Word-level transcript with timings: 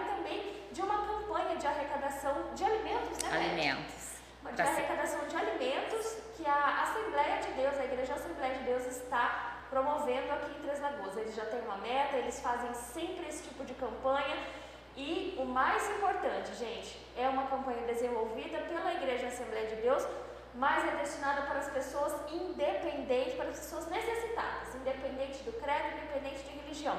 e 0.00 0.04
também 0.04 0.66
de 0.72 0.80
uma 0.82 1.06
campanha 1.06 1.56
de 1.56 1.66
arrecadação 1.66 2.54
de 2.54 2.64
alimentos, 2.64 3.22
né? 3.22 3.30
Alimentos. 3.32 4.16
De 4.54 4.62
arrecadação 4.62 5.26
de 5.26 5.36
alimentos 5.36 6.18
que 6.36 6.46
a 6.46 6.82
Assembleia 6.82 7.40
de 7.40 7.52
Deus, 7.52 7.78
a 7.78 7.84
Igreja 7.84 8.14
Assembleia 8.14 8.54
de 8.54 8.64
Deus 8.64 8.86
está 8.86 9.56
promovendo 9.70 10.32
aqui 10.32 10.50
em 10.52 10.62
Três 10.62 10.80
Lagoas. 10.80 11.16
Eles 11.16 11.34
já 11.34 11.44
têm 11.46 11.60
uma 11.62 11.78
meta, 11.78 12.16
eles 12.16 12.40
fazem 12.40 12.72
sempre 12.74 13.26
esse 13.28 13.42
tipo 13.42 13.64
de 13.64 13.74
campanha. 13.74 14.36
E 14.96 15.36
o 15.38 15.44
mais 15.44 15.90
importante, 15.90 16.54
gente, 16.54 16.98
é 17.16 17.28
uma 17.28 17.46
campanha 17.46 17.86
desenvolvida 17.86 18.58
pela 18.60 18.94
Igreja 18.94 19.26
Assembleia 19.26 19.66
de 19.66 19.76
Deus, 19.82 20.06
mas 20.54 20.88
é 20.88 20.96
destinada 20.96 21.42
para 21.42 21.58
as 21.58 21.68
pessoas 21.70 22.14
independentes, 22.32 23.34
para 23.34 23.48
as 23.48 23.58
pessoas 23.58 23.86
necessitadas, 23.88 24.74
independente 24.74 25.42
do 25.42 25.52
credo, 25.60 25.98
independente 25.98 26.42
de 26.44 26.58
religião. 26.58 26.96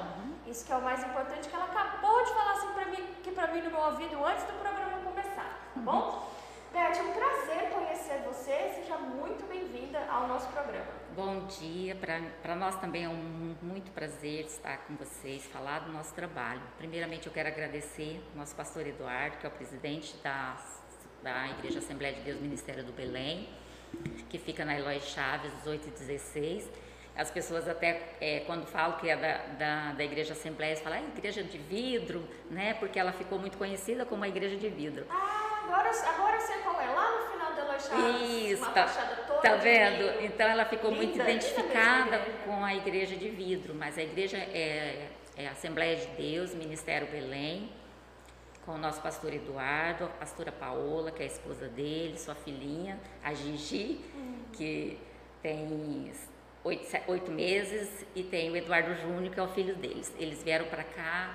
Isso 0.48 0.64
que 0.64 0.72
é 0.72 0.76
o 0.76 0.82
mais 0.82 1.04
importante, 1.04 1.46
que 1.46 1.54
ela 1.54 1.66
acabou 1.66 2.24
de 2.24 2.30
falar 2.30 2.52
assim 2.52 2.72
para 2.72 2.86
mim, 2.86 3.06
que 3.22 3.32
para 3.32 3.48
mim 3.48 3.60
no 3.60 3.70
meu 3.70 3.80
ouvido 3.80 4.24
antes 4.24 4.44
do 4.44 4.54
programa 4.54 4.98
começar, 5.04 5.70
tá 5.74 5.80
bom? 5.80 6.32
Beth, 6.72 6.98
é 6.98 7.02
um 7.02 7.12
prazer 7.12 7.70
conhecer 7.70 8.22
você. 8.22 8.72
Seja 8.74 8.96
muito 8.96 9.46
bem-vinda 9.46 9.98
ao 10.10 10.26
nosso 10.26 10.48
programa. 10.48 10.86
Bom 11.14 11.46
dia. 11.46 11.94
Para 12.42 12.56
nós 12.56 12.80
também 12.80 13.04
é 13.04 13.08
um 13.10 13.56
muito 13.60 13.90
prazer 13.92 14.46
estar 14.46 14.78
com 14.86 14.96
vocês, 14.96 15.44
falar 15.46 15.80
do 15.80 15.92
nosso 15.92 16.14
trabalho. 16.14 16.62
Primeiramente, 16.78 17.26
eu 17.26 17.32
quero 17.32 17.48
agradecer 17.48 18.22
ao 18.32 18.38
nosso 18.38 18.54
pastor 18.54 18.86
Eduardo, 18.86 19.36
que 19.36 19.44
é 19.44 19.48
o 19.50 19.52
presidente 19.52 20.16
da, 20.18 20.56
da 21.22 21.48
Igreja 21.48 21.78
Assembleia 21.78 22.14
de 22.14 22.22
Deus 22.22 22.40
Ministério 22.40 22.84
do 22.84 22.92
Belém, 22.92 23.50
que 24.30 24.38
fica 24.38 24.64
na 24.64 24.78
Eloy 24.78 25.00
Chaves, 25.00 25.52
18 25.58 25.88
e 25.88 25.90
16. 25.90 26.87
As 27.18 27.30
pessoas 27.30 27.68
até, 27.68 28.00
é, 28.20 28.40
quando 28.46 28.64
falam 28.66 28.96
que 28.96 29.10
é 29.10 29.16
da, 29.16 29.38
da, 29.58 29.92
da 29.92 30.04
Igreja 30.04 30.32
Assembleia, 30.32 30.76
falam, 30.76 31.00
ah, 31.00 31.18
igreja 31.18 31.42
de 31.42 31.58
vidro, 31.58 32.26
né? 32.50 32.74
Porque 32.74 32.98
ela 32.98 33.12
ficou 33.12 33.38
muito 33.38 33.58
conhecida 33.58 34.06
como 34.06 34.24
a 34.24 34.28
Igreja 34.28 34.56
de 34.56 34.68
Vidro. 34.68 35.04
Ah! 35.10 35.48
Agora, 35.68 35.90
agora 35.90 36.36
eu 36.36 36.40
sei 36.40 36.56
qual 36.62 36.80
é, 36.80 36.86
lá 36.86 37.10
no 37.10 37.30
final 37.30 37.52
da 37.52 37.64
Loixada. 37.64 38.08
Isso, 38.24 38.62
uma 38.62 38.72
tá, 38.72 38.86
toda 39.26 39.40
tá 39.40 39.56
vendo? 39.56 40.24
Então 40.24 40.48
ela 40.48 40.64
ficou 40.64 40.90
Linda, 40.90 41.02
muito 41.02 41.20
identificada 41.20 42.18
com 42.46 42.64
a 42.64 42.74
igreja 42.74 43.14
de 43.14 43.28
vidro, 43.28 43.74
mas 43.74 43.98
a 43.98 44.02
igreja 44.02 44.38
é, 44.38 45.10
é 45.36 45.46
a 45.46 45.50
Assembleia 45.50 45.96
de 45.96 46.06
Deus, 46.16 46.54
Ministério 46.54 47.06
Belém, 47.08 47.70
com 48.64 48.72
o 48.72 48.78
nosso 48.78 49.02
pastor 49.02 49.34
Eduardo, 49.34 50.04
a 50.04 50.08
pastora 50.08 50.50
Paola, 50.50 51.10
que 51.10 51.22
é 51.22 51.26
a 51.26 51.28
esposa 51.28 51.68
dele, 51.68 52.18
sua 52.18 52.34
filhinha, 52.34 52.98
a 53.22 53.34
Gigi, 53.34 54.00
Hum. 54.16 54.44
que 54.54 54.98
tem 55.42 56.10
oito, 56.64 56.86
oito 57.08 57.30
meses, 57.30 58.04
e 58.14 58.22
tem 58.22 58.50
o 58.50 58.56
Eduardo 58.56 58.94
Júnior, 58.94 59.32
que 59.32 59.40
é 59.40 59.42
o 59.42 59.48
filho 59.48 59.74
deles. 59.76 60.14
Eles 60.18 60.42
vieram 60.42 60.66
para 60.66 60.84
cá 60.84 61.34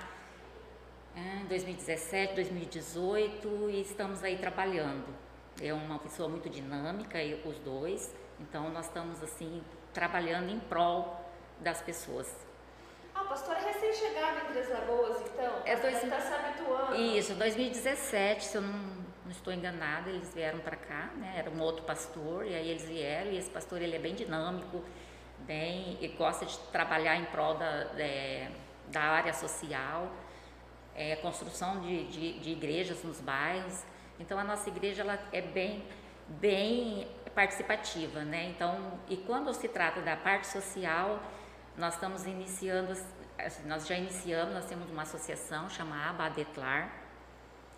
ah, 1.16 1.42
em 1.42 1.46
2017, 1.46 2.36
2018 2.36 3.70
e 3.70 3.82
estamos 3.82 4.24
aí 4.24 4.38
trabalhando. 4.38 5.06
É 5.62 5.74
uma 5.74 6.00
pessoa 6.00 6.28
muito 6.28 6.50
dinâmica, 6.50 7.20
os 7.46 7.58
dois, 7.60 8.14
então 8.40 8.70
nós 8.70 8.86
estamos 8.88 9.22
assim 9.22 9.64
trabalhando 9.94 10.50
em 10.50 10.60
prol 10.60 11.20
das 11.60 11.82
pessoas. 11.82 12.36
Ah, 13.14 13.26
pastora 13.26 13.60
é 13.60 13.66
recém-chegada 13.72 14.42
em 14.42 14.46
Três 14.54 14.70
Lagoas, 14.70 15.22
então? 15.22 15.62
É 15.66 15.76
dois- 15.76 16.04
está 16.04 16.20
se 16.20 16.34
habituando. 16.34 16.96
Isso, 16.96 17.36
2017, 17.36 18.44
se 18.44 18.58
eu 18.58 18.62
não, 18.64 18.74
não 19.24 19.30
estou 19.32 19.54
enganada, 19.54 20.10
eles 20.10 20.34
vieram 20.34 20.58
para 20.60 20.76
cá, 20.76 21.12
né? 21.18 21.36
Era 21.38 21.52
um 21.52 21.62
outro 21.62 21.86
pastor 21.86 22.44
e 22.48 22.56
aí 22.56 22.70
eles 22.70 22.86
vieram 22.86 23.30
e 23.32 23.38
esse 23.38 23.52
pastor 23.52 23.80
ele 23.84 23.96
é 23.96 24.00
bem 24.00 24.16
dinâmico, 24.16 24.84
bem 25.46 25.98
e 26.02 26.08
gosta 26.10 26.46
de 26.46 26.58
trabalhar 26.72 27.16
em 27.16 27.26
prol 27.26 27.56
da, 27.56 27.66
é, 27.98 28.50
da 28.88 29.02
área 29.02 29.34
social, 29.34 30.12
é, 30.96 31.16
construção 31.18 31.82
de, 31.82 32.06
de, 32.08 32.40
de 32.40 32.50
igrejas 32.52 33.04
nos 33.04 33.20
bairros. 33.20 33.84
Então 34.20 34.38
a 34.38 34.44
nossa 34.44 34.70
igreja 34.70 35.02
ela 35.02 35.20
é 35.32 35.42
bem 35.42 35.84
bem 36.28 37.08
participativa, 37.36 38.24
né? 38.24 38.46
Então 38.46 39.00
e 39.10 39.18
quando 39.18 39.54
se 39.54 39.68
trata 39.68 40.02
da 40.02 40.16
parte 40.16 40.48
social, 40.48 41.22
nós 41.78 41.96
estamos 41.96 42.26
iniciando, 42.26 42.92
assim, 43.38 43.68
nós 43.68 43.88
já 43.88 43.96
iniciamos, 43.96 44.54
nós 44.54 44.66
temos 44.66 44.90
uma 44.90 45.02
associação 45.02 45.70
chamada 45.70 46.12
Abadetlar. 46.12 46.92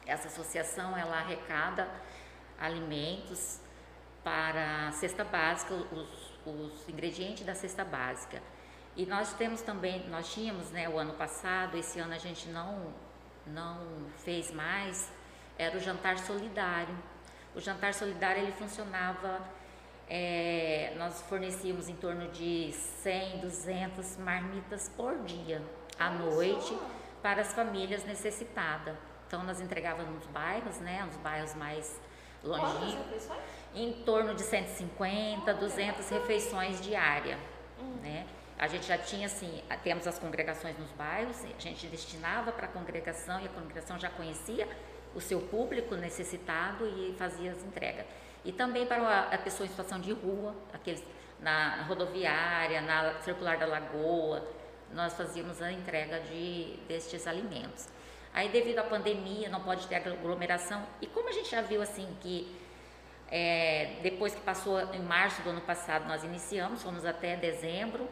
Essa 0.06 0.28
associação 0.28 0.96
ela 0.96 1.18
arrecada 1.18 1.90
alimentos 2.60 3.60
para 4.24 4.88
a 4.88 4.92
cesta 4.92 5.24
básica, 5.24 5.74
os, 5.74 6.25
os 6.46 6.88
ingredientes 6.90 7.46
da 7.46 7.56
cesta 7.56 7.84
básica. 7.84 8.42
E 8.96 9.06
nós 9.06 9.34
temos 9.34 9.62
também, 9.62 10.08
nós 10.10 10.32
tínhamos, 10.34 10.72
né, 10.72 10.88
o 10.88 10.98
ano 10.98 11.14
passado, 11.14 11.78
esse 11.78 12.00
ano 12.00 12.14
a 12.14 12.18
gente 12.18 12.48
não 12.50 12.94
não 13.46 13.78
fez 14.24 14.52
mais, 14.52 15.12
era 15.58 15.78
o 15.78 15.80
jantar 15.80 16.18
solidário. 16.18 16.98
O 17.54 17.62
jantar 17.62 17.94
solidário 17.94 18.42
ele 18.42 18.52
funcionava 18.54 19.40
é, 20.08 20.94
nós 20.98 21.22
fornecíamos 21.24 21.90
em 21.90 21.96
torno 21.96 22.28
de 22.30 22.72
100, 22.72 23.40
200 23.40 24.18
marmitas 24.18 24.90
por 24.90 25.18
dia 25.24 25.62
à 25.98 26.10
Olha 26.10 26.20
noite 26.20 26.70
só. 26.70 26.90
para 27.22 27.42
as 27.42 27.54
famílias 27.54 28.06
necessitadas. 28.06 28.96
Então 29.28 29.44
nós 29.44 29.60
entregávamos 29.60 30.14
nos 30.14 30.28
bairros, 30.28 30.78
né, 30.80 31.04
nos 31.04 31.18
bairros 31.18 31.56
mais 31.56 32.00
longínquos? 32.44 33.28
Em 33.76 33.92
torno 34.04 34.34
de 34.34 34.42
150, 34.42 35.54
200 35.54 36.10
refeições 36.10 36.82
diárias, 36.82 37.38
né? 38.02 38.26
A 38.58 38.68
gente 38.68 38.88
já 38.88 38.98
tinha 38.98 39.26
assim, 39.26 39.62
temos 39.84 40.08
as 40.08 40.18
congregações 40.18 40.78
nos 40.80 40.90
bairros, 40.92 41.44
a 41.44 41.60
gente 41.60 41.88
destinava 41.88 42.54
para 42.54 42.68
a 42.68 42.70
congregação 42.70 43.42
e 43.42 43.46
a 43.46 43.50
congregação 43.50 44.00
já 44.00 44.10
conhecia 44.10 44.66
o 45.14 45.20
seu 45.20 45.42
público 45.42 45.96
necessitado 45.96 46.88
e 46.88 47.14
fazia 47.18 47.52
as 47.52 47.62
entregas. 47.64 48.06
E 48.46 48.54
também 48.54 48.86
para 48.86 49.02
a, 49.02 49.36
a 49.36 49.38
pessoa 49.38 49.66
em 49.66 49.70
situação 49.70 50.00
de 50.00 50.14
rua, 50.14 50.56
aqueles 50.74 51.04
na 51.40 51.84
rodoviária, 51.84 52.80
na 52.82 53.20
circular 53.22 53.58
da 53.58 53.66
lagoa, 53.66 54.48
nós 54.94 55.14
fazíamos 55.14 55.62
a 55.62 55.72
entrega 55.72 56.22
de 56.22 56.78
destes 56.88 57.28
alimentos. 57.28 57.88
Aí 58.34 58.50
devido 58.50 58.80
à 58.80 58.84
pandemia 58.84 59.50
não 59.50 59.62
pode 59.62 59.88
ter 59.88 59.96
aglomeração 59.96 60.86
e 61.02 61.08
como 61.08 61.28
a 61.28 61.32
gente 61.32 61.50
já 61.50 61.62
viu 61.62 61.82
assim 61.82 62.08
que 62.22 62.56
é, 63.32 64.00
depois 64.02 64.36
que 64.36 64.42
passou 64.42 64.80
em 64.94 65.02
março 65.02 65.42
do 65.42 65.50
ano 65.50 65.62
passado, 65.62 66.08
nós 66.08 66.24
iniciamos, 66.24 66.84
fomos 66.84 67.06
até 67.06 67.36
dezembro. 67.36 68.08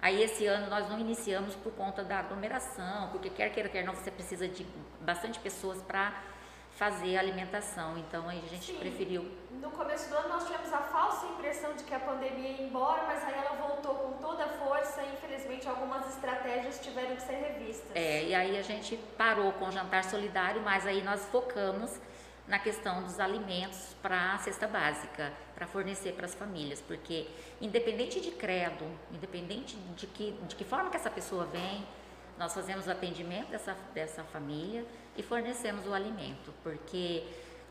Aí 0.00 0.22
esse 0.22 0.46
ano 0.46 0.70
nós 0.70 0.88
não 0.88 0.98
iniciamos 0.98 1.54
por 1.56 1.72
conta 1.72 2.02
da 2.02 2.20
aglomeração, 2.20 3.08
porque 3.10 3.28
quer 3.28 3.50
queira, 3.50 3.68
quer 3.68 3.84
não, 3.84 3.94
você 3.94 4.10
precisa 4.10 4.48
de 4.48 4.66
bastante 5.00 5.38
pessoas 5.38 5.82
para 5.82 6.22
fazer 6.70 7.16
a 7.18 7.20
alimentação. 7.20 7.98
Então 7.98 8.26
aí 8.26 8.42
a 8.42 8.48
gente 8.48 8.72
Sim. 8.72 8.78
preferiu. 8.78 9.30
No 9.50 9.70
começo 9.72 10.08
do 10.08 10.16
ano 10.16 10.30
nós 10.30 10.46
tivemos 10.46 10.72
a 10.72 10.78
falsa 10.78 11.26
impressão 11.26 11.74
de 11.74 11.84
que 11.84 11.94
a 11.94 12.00
pandemia 12.00 12.52
ia 12.52 12.62
embora, 12.62 13.02
mas 13.06 13.22
aí 13.24 13.34
ela 13.34 13.56
voltou 13.56 13.94
com 13.96 14.12
toda 14.22 14.44
a 14.44 14.48
força 14.48 15.02
e 15.02 15.12
infelizmente 15.12 15.68
algumas 15.68 16.08
estratégias 16.08 16.80
tiveram 16.80 17.16
que 17.16 17.22
ser 17.22 17.34
revistas. 17.34 17.90
É, 17.94 18.24
e 18.24 18.34
aí 18.34 18.58
a 18.58 18.62
gente 18.62 18.96
parou 19.18 19.52
com 19.52 19.66
o 19.66 19.72
jantar 19.72 20.04
solidário, 20.04 20.62
mas 20.62 20.86
aí 20.86 21.02
nós 21.02 21.26
focamos 21.26 22.00
na 22.50 22.58
questão 22.58 23.04
dos 23.04 23.20
alimentos 23.20 23.94
para 24.02 24.34
a 24.34 24.38
cesta 24.38 24.66
básica, 24.66 25.32
para 25.54 25.68
fornecer 25.68 26.14
para 26.14 26.26
as 26.26 26.34
famílias, 26.34 26.80
porque 26.80 27.28
independente 27.60 28.20
de 28.20 28.32
credo, 28.32 28.84
independente 29.12 29.76
de 29.96 30.06
que, 30.08 30.32
de 30.48 30.56
que 30.56 30.64
forma 30.64 30.90
que 30.90 30.96
essa 30.96 31.10
pessoa 31.10 31.44
vem, 31.46 31.86
nós 32.36 32.52
fazemos 32.52 32.88
o 32.88 32.90
atendimento 32.90 33.50
dessa, 33.50 33.76
dessa 33.94 34.24
família 34.24 34.84
e 35.16 35.22
fornecemos 35.22 35.86
o 35.86 35.94
alimento, 35.94 36.52
porque 36.64 37.22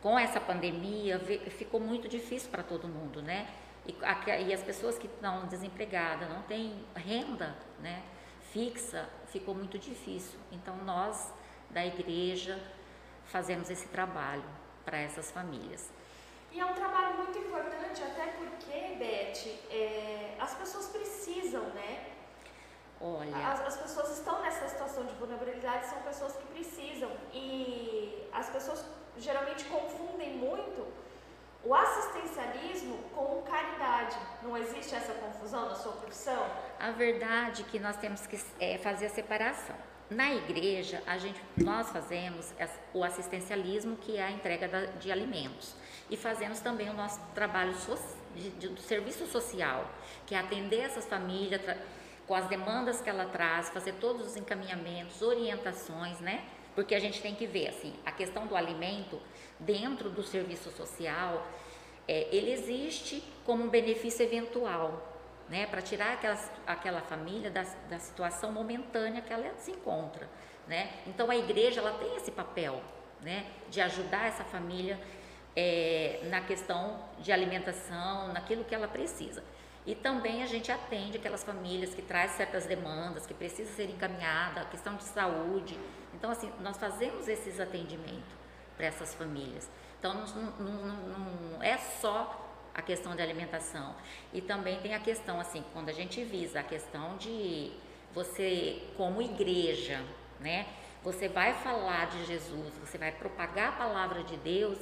com 0.02 0.18
essa 0.18 0.40
pandemia 0.40 1.20
ficou 1.50 1.82
muito 1.82 2.08
difícil 2.08 2.50
para 2.50 2.64
todo 2.64 2.88
mundo, 2.88 3.22
né? 3.22 3.50
E, 3.86 3.94
a- 4.02 4.40
e 4.40 4.54
as 4.54 4.64
pessoas 4.64 4.98
que 4.98 5.08
estão 5.08 5.46
desempregadas, 5.48 6.30
não 6.30 6.42
têm 6.44 6.86
renda, 6.96 7.54
né? 7.82 8.02
Fixa, 8.54 9.10
ficou 9.28 9.54
muito 9.54 9.78
difícil. 9.78 10.40
Então 10.54 10.78
nós 10.86 11.34
da 11.70 11.86
igreja 11.86 12.58
fazemos 13.26 13.70
esse 13.70 13.88
trabalho 13.90 14.44
para 14.90 14.98
essas 14.98 15.30
famílias. 15.30 15.88
E 16.52 16.60
é 16.60 16.66
um 16.66 16.74
trabalho 16.74 17.18
muito 17.18 17.38
importante, 17.38 18.02
até 18.02 18.26
porque, 18.40 18.96
Beth, 18.98 19.42
é, 19.70 20.36
as 20.40 20.56
pessoas 20.56 20.88
precisam, 20.88 21.62
né? 21.76 22.08
Olha, 23.00 23.38
As, 23.48 23.62
as 23.62 23.78
pessoas 23.78 24.18
estão 24.18 24.42
nessa 24.42 24.68
situação 24.68 25.06
de 25.06 25.14
vulnerabilidade, 25.14 25.86
são 25.86 26.02
pessoas 26.02 26.36
que 26.36 26.46
precisam. 26.48 27.12
E 27.32 28.28
as 28.34 28.50
pessoas 28.50 28.84
geralmente 29.18 29.64
confundem 29.66 30.38
muito 30.38 30.88
o 31.64 31.74
verdade? 34.00 34.18
Não 34.42 34.58
existe 34.58 34.96
essa 34.96 35.14
confusão 35.14 35.70
na 35.70 35.76
sua 35.76 35.94
profissão? 35.94 36.46
A 36.80 36.92
verdade 36.92 37.62
é 37.62 37.66
que 37.66 37.80
nós 37.80 37.98
temos 37.98 38.26
que 38.28 38.40
é, 38.60 38.78
fazer 38.78 39.08
a 39.08 39.10
separação. 39.10 39.76
Na 40.10 40.34
igreja, 40.34 41.04
a 41.06 41.20
gente, 41.20 41.40
nós 41.56 41.92
fazemos 41.92 42.52
o 42.96 43.04
assistencialismo, 43.04 43.96
que 43.98 44.18
é 44.18 44.24
a 44.24 44.32
entrega 44.32 44.88
de 45.00 45.12
alimentos, 45.12 45.76
e 46.10 46.18
fazemos 46.18 46.60
também 46.62 46.90
o 46.90 46.94
nosso 46.94 47.22
trabalho 47.36 47.76
so, 47.76 47.96
de, 48.36 48.50
de, 48.52 48.68
do 48.70 48.82
serviço 48.82 49.28
social, 49.28 49.88
que 50.26 50.34
é 50.34 50.40
atender 50.40 50.80
essas 50.80 51.06
famílias 51.06 51.62
com 52.26 52.34
as 52.34 52.48
demandas 52.48 53.02
que 53.02 53.10
ela 53.10 53.26
traz, 53.26 53.70
fazer 53.70 53.94
todos 53.94 54.26
os 54.26 54.36
encaminhamentos, 54.36 55.22
orientações, 55.22 56.20
né? 56.20 56.44
Porque 56.74 56.96
a 56.96 57.00
gente 57.00 57.22
tem 57.22 57.36
que 57.36 57.46
ver 57.46 57.68
assim, 57.68 57.94
a 58.04 58.12
questão 58.12 58.48
do 58.48 58.56
alimento 58.56 59.22
dentro 59.60 60.10
do 60.10 60.24
serviço 60.24 60.72
social, 60.72 61.46
é, 62.08 62.28
ele 62.36 62.52
existe 62.52 63.24
como 63.46 63.64
um 63.64 63.70
benefício 63.70 64.24
eventual, 64.24 65.19
né, 65.50 65.66
para 65.66 65.82
tirar 65.82 66.20
aquela 66.68 67.02
família 67.02 67.50
da, 67.50 67.64
da 67.90 67.98
situação 68.00 68.52
momentânea 68.52 69.22
que 69.22 69.34
ela 69.34 69.52
se 69.58 69.72
encontra. 69.72 70.30
Né? 70.68 70.92
Então 71.08 71.30
a 71.32 71.36
igreja 71.36 71.82
ela 71.82 71.94
tem 71.98 72.16
esse 72.16 72.32
papel 72.32 72.82
né, 73.22 73.46
de 73.70 73.82
ajudar 73.82 74.28
essa 74.28 74.44
família 74.44 75.00
é, 75.56 76.22
na 76.26 76.42
questão 76.42 77.04
de 77.20 77.32
alimentação, 77.32 78.32
naquilo 78.32 78.64
que 78.64 78.76
ela 78.76 78.88
precisa. 78.88 79.44
E 79.86 79.96
também 79.96 80.44
a 80.44 80.46
gente 80.46 80.72
atende 80.72 81.18
aquelas 81.18 81.44
famílias 81.44 81.96
que 81.96 82.02
trazem 82.02 82.38
certas 82.38 82.66
demandas, 82.66 83.26
que 83.26 83.34
precisam 83.34 83.74
ser 83.76 83.90
encaminhadas, 83.90 84.64
a 84.64 84.70
questão 84.70 84.96
de 84.96 85.04
saúde. 85.04 85.80
Então, 86.14 86.30
assim, 86.30 86.52
nós 86.60 86.78
fazemos 86.78 87.28
esses 87.28 87.60
atendimentos 87.60 88.32
para 88.78 88.86
essas 88.86 89.16
famílias. 89.16 89.68
Então, 89.98 90.14
não, 90.14 90.26
não, 90.26 90.74
não, 90.84 91.64
é 91.64 91.78
só 91.78 92.49
a 92.74 92.82
questão 92.82 93.16
de 93.16 93.22
alimentação. 93.22 93.96
E 94.34 94.42
também 94.42 94.80
tem 94.80 94.94
a 94.94 95.00
questão, 95.00 95.40
assim, 95.40 95.64
quando 95.74 95.90
a 95.90 95.94
gente 95.94 96.24
visa 96.24 96.60
a 96.60 96.64
questão 96.64 97.18
de 97.18 97.72
você, 98.14 98.82
como 98.98 99.22
igreja, 99.22 100.04
né? 100.40 100.66
Você 101.04 101.30
vai 101.30 101.54
falar 101.54 102.08
de 102.08 102.26
Jesus, 102.26 102.74
você 102.78 102.98
vai 102.98 103.12
propagar 103.12 103.70
a 103.70 103.72
palavra 103.72 104.22
de 104.24 104.36
Deus 104.38 104.78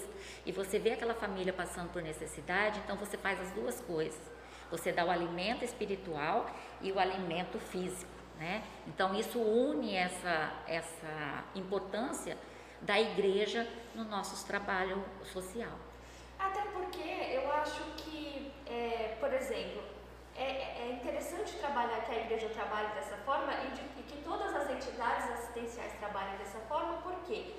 e 0.45 0.51
você 0.51 0.79
vê 0.79 0.93
aquela 0.93 1.13
família 1.13 1.53
passando 1.53 1.91
por 1.91 2.01
necessidade, 2.01 2.79
então 2.83 2.95
você 2.97 3.15
faz 3.17 3.39
as 3.39 3.51
duas 3.51 3.79
coisas. 3.81 4.19
Você 4.71 4.91
dá 4.91 5.05
o 5.05 5.11
alimento 5.11 5.63
espiritual 5.63 6.49
e 6.81 6.91
o 6.91 6.99
alimento 6.99 7.59
físico, 7.59 8.11
né? 8.37 8.63
Então 8.87 9.13
isso 9.13 9.39
une 9.39 9.95
essa, 9.95 10.53
essa 10.67 11.45
importância 11.53 12.35
da 12.81 12.99
igreja 12.99 13.67
no 13.93 14.03
nosso 14.03 14.45
trabalho 14.45 15.03
social. 15.25 15.77
Até 16.39 16.61
porque 16.73 17.01
eu 17.01 17.51
acho 17.53 17.81
que, 17.97 18.51
é, 18.65 19.15
por 19.19 19.33
exemplo, 19.33 19.81
é, 20.35 20.83
é, 20.83 20.91
interessante 20.91 21.57
trabalhar 21.57 22.01
que 22.01 22.11
a 22.11 22.19
igreja 22.19 22.49
trabalhe 22.49 22.89
dessa 22.93 23.17
forma 23.17 23.51
e, 23.53 23.71
de, 23.71 23.81
e, 23.99 24.03
que 24.03 24.21
todas 24.23 24.55
as 24.55 24.69
entidades 24.69 25.29
assistenciais 25.31 25.93
trabalhem 25.99 26.37
dessa 26.37 26.59
forma, 26.69 27.01
por 27.01 27.15
quê? 27.25 27.55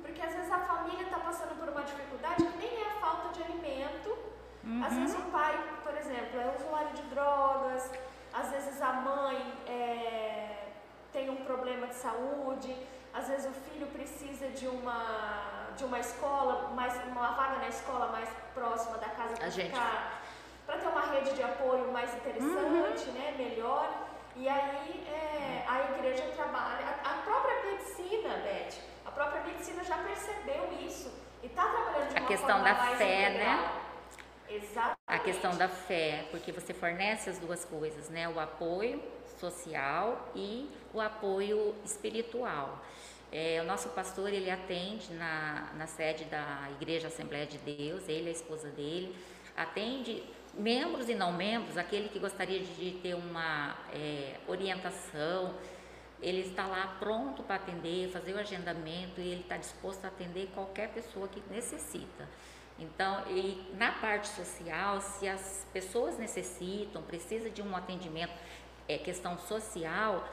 Porque 0.00 0.22
às 0.22 0.32
vezes 0.32 0.50
a 0.50 0.60
família 0.60 1.02
está 1.02 1.18
passando 1.18 1.58
por 1.58 1.68
uma 1.68 1.82
dificuldade 1.82 2.44
que 2.44 2.58
nem 2.58 2.82
é 2.82 2.86
a 2.86 3.00
falta 3.00 3.28
de 3.34 3.42
alimento. 3.42 4.16
Uhum. 4.62 4.84
Às 4.84 4.94
vezes 4.94 5.16
o 5.16 5.22
pai, 5.30 5.58
por 5.82 5.96
exemplo, 5.96 6.40
é 6.40 6.54
usuário 6.56 6.92
de 6.94 7.02
drogas, 7.02 7.90
às 8.32 8.50
vezes 8.50 8.80
a 8.80 8.92
mãe 8.92 9.52
é, 9.66 10.68
tem 11.12 11.28
um 11.30 11.44
problema 11.44 11.88
de 11.88 11.94
saúde, 11.94 12.76
às 13.12 13.28
vezes 13.28 13.46
o 13.46 13.54
filho 13.68 13.86
precisa 13.88 14.48
de 14.50 14.68
uma, 14.68 15.65
de 15.76 15.84
uma 15.84 16.00
escola, 16.00 16.70
mais, 16.74 16.94
uma 17.04 17.32
vaga 17.32 17.58
na 17.58 17.68
escola 17.68 18.08
mais 18.08 18.28
próxima 18.54 18.96
da 18.98 19.08
casa 19.10 19.36
para 19.36 19.50
ficar, 19.50 20.22
para 20.66 20.78
ter 20.78 20.88
uma 20.88 21.06
rede 21.06 21.34
de 21.34 21.42
apoio 21.42 21.92
mais 21.92 22.14
interessante, 22.14 23.08
uhum. 23.08 23.12
né, 23.12 23.34
melhor. 23.36 23.88
E 24.34 24.48
aí 24.48 25.06
é, 25.08 25.64
a 25.66 25.80
igreja 25.92 26.24
trabalha, 26.34 26.84
a, 27.04 27.10
a, 27.10 27.14
própria 27.22 27.72
medicina, 27.72 28.36
Beth, 28.38 28.74
a 29.06 29.10
própria 29.10 29.42
medicina 29.44 29.82
já 29.84 29.96
percebeu 29.98 30.68
isso 30.80 31.10
e 31.42 31.46
está 31.46 31.62
trabalhando 31.66 32.10
de 32.10 32.16
a 32.16 32.20
uma 32.20 32.28
questão 32.28 32.48
forma 32.48 32.64
da 32.64 32.74
mais 32.74 32.98
fé, 32.98 33.30
integral. 33.30 33.56
né? 33.56 33.82
Exatamente. 34.48 34.98
A 35.06 35.18
questão 35.18 35.56
da 35.56 35.68
fé, 35.68 36.28
porque 36.30 36.52
você 36.52 36.72
fornece 36.72 37.30
as 37.30 37.38
duas 37.38 37.64
coisas, 37.64 38.08
né? 38.08 38.28
O 38.28 38.38
apoio 38.38 39.02
social 39.38 40.30
e 40.34 40.70
o 40.92 41.00
apoio 41.00 41.74
espiritual. 41.84 42.78
É, 43.38 43.60
o 43.60 43.64
nosso 43.64 43.90
pastor 43.90 44.32
ele 44.32 44.50
atende 44.50 45.12
na, 45.12 45.70
na 45.74 45.86
sede 45.86 46.24
da 46.24 46.70
Igreja 46.80 47.08
Assembleia 47.08 47.44
de 47.44 47.58
Deus, 47.58 48.08
ele 48.08 48.30
a 48.30 48.32
esposa 48.32 48.70
dele, 48.70 49.14
atende 49.54 50.24
membros 50.54 51.06
e 51.10 51.14
não 51.14 51.34
membros, 51.34 51.76
aquele 51.76 52.08
que 52.08 52.18
gostaria 52.18 52.60
de 52.60 52.92
ter 53.02 53.12
uma 53.12 53.76
é, 53.92 54.36
orientação, 54.48 55.54
ele 56.22 56.40
está 56.40 56.66
lá 56.66 56.96
pronto 56.98 57.42
para 57.42 57.56
atender, 57.56 58.08
fazer 58.08 58.32
o 58.32 58.38
agendamento 58.38 59.20
e 59.20 59.28
ele 59.28 59.42
está 59.42 59.58
disposto 59.58 60.02
a 60.06 60.08
atender 60.08 60.48
qualquer 60.54 60.88
pessoa 60.94 61.28
que 61.28 61.42
necessita. 61.50 62.26
Então, 62.78 63.22
e 63.28 63.70
na 63.76 63.92
parte 63.92 64.28
social, 64.28 64.98
se 65.02 65.28
as 65.28 65.66
pessoas 65.74 66.16
necessitam, 66.16 67.02
precisa 67.02 67.50
de 67.50 67.60
um 67.60 67.76
atendimento, 67.76 68.32
é, 68.88 68.96
questão 68.96 69.36
social, 69.36 70.26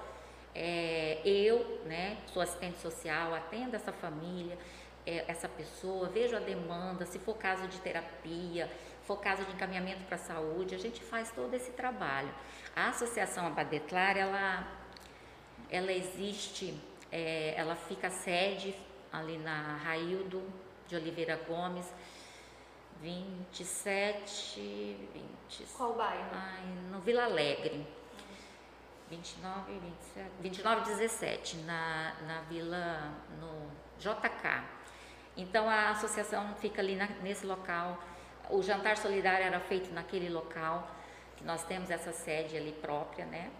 é, 0.55 1.21
eu, 1.25 1.81
né, 1.85 2.17
sou 2.27 2.41
assistente 2.41 2.77
social, 2.79 3.33
atendo 3.33 3.75
essa 3.75 3.91
família, 3.91 4.57
é, 5.05 5.25
essa 5.27 5.49
pessoa, 5.49 6.07
vejo 6.07 6.35
a 6.35 6.39
demanda, 6.39 7.05
se 7.05 7.19
for 7.19 7.35
caso 7.35 7.67
de 7.67 7.79
terapia, 7.79 8.69
for 9.03 9.19
caso 9.19 9.43
de 9.43 9.51
encaminhamento 9.51 10.03
para 10.05 10.15
a 10.15 10.19
saúde, 10.19 10.75
a 10.75 10.77
gente 10.77 11.01
faz 11.03 11.31
todo 11.31 11.53
esse 11.53 11.71
trabalho. 11.71 12.33
A 12.75 12.89
Associação 12.89 13.45
Abadetlar, 13.47 14.17
ela, 14.17 14.67
ela 15.69 15.91
existe, 15.91 16.79
é, 17.11 17.53
ela 17.57 17.75
fica 17.75 18.09
sede 18.09 18.75
ali 19.11 19.37
na 19.37 19.77
Raildo 19.77 20.41
de 20.87 20.95
Oliveira 20.95 21.35
Gomes, 21.47 21.91
27, 23.01 24.97
20... 25.49 25.73
Qual 25.75 25.93
bairro? 25.93 26.29
Ai, 26.31 26.63
no 26.89 26.99
Vila 27.01 27.25
Alegre. 27.25 27.85
29, 29.09 29.79
27, 29.79 30.29
29 30.41 30.81
17, 30.85 31.57
na, 31.57 32.13
na 32.25 32.41
vila, 32.41 33.13
no 33.39 33.69
JK. 33.99 34.63
Então 35.35 35.69
a 35.69 35.89
associação 35.89 36.55
fica 36.55 36.81
ali 36.81 36.95
na, 36.95 37.07
nesse 37.21 37.45
local. 37.45 38.01
O 38.49 38.61
jantar 38.61 38.97
solidário 38.97 39.45
era 39.45 39.59
feito 39.59 39.93
naquele 39.93 40.29
local, 40.29 40.89
que 41.37 41.43
nós 41.43 41.63
temos 41.63 41.89
essa 41.89 42.11
sede 42.11 42.57
ali 42.57 42.71
própria, 42.71 43.25
né? 43.25 43.51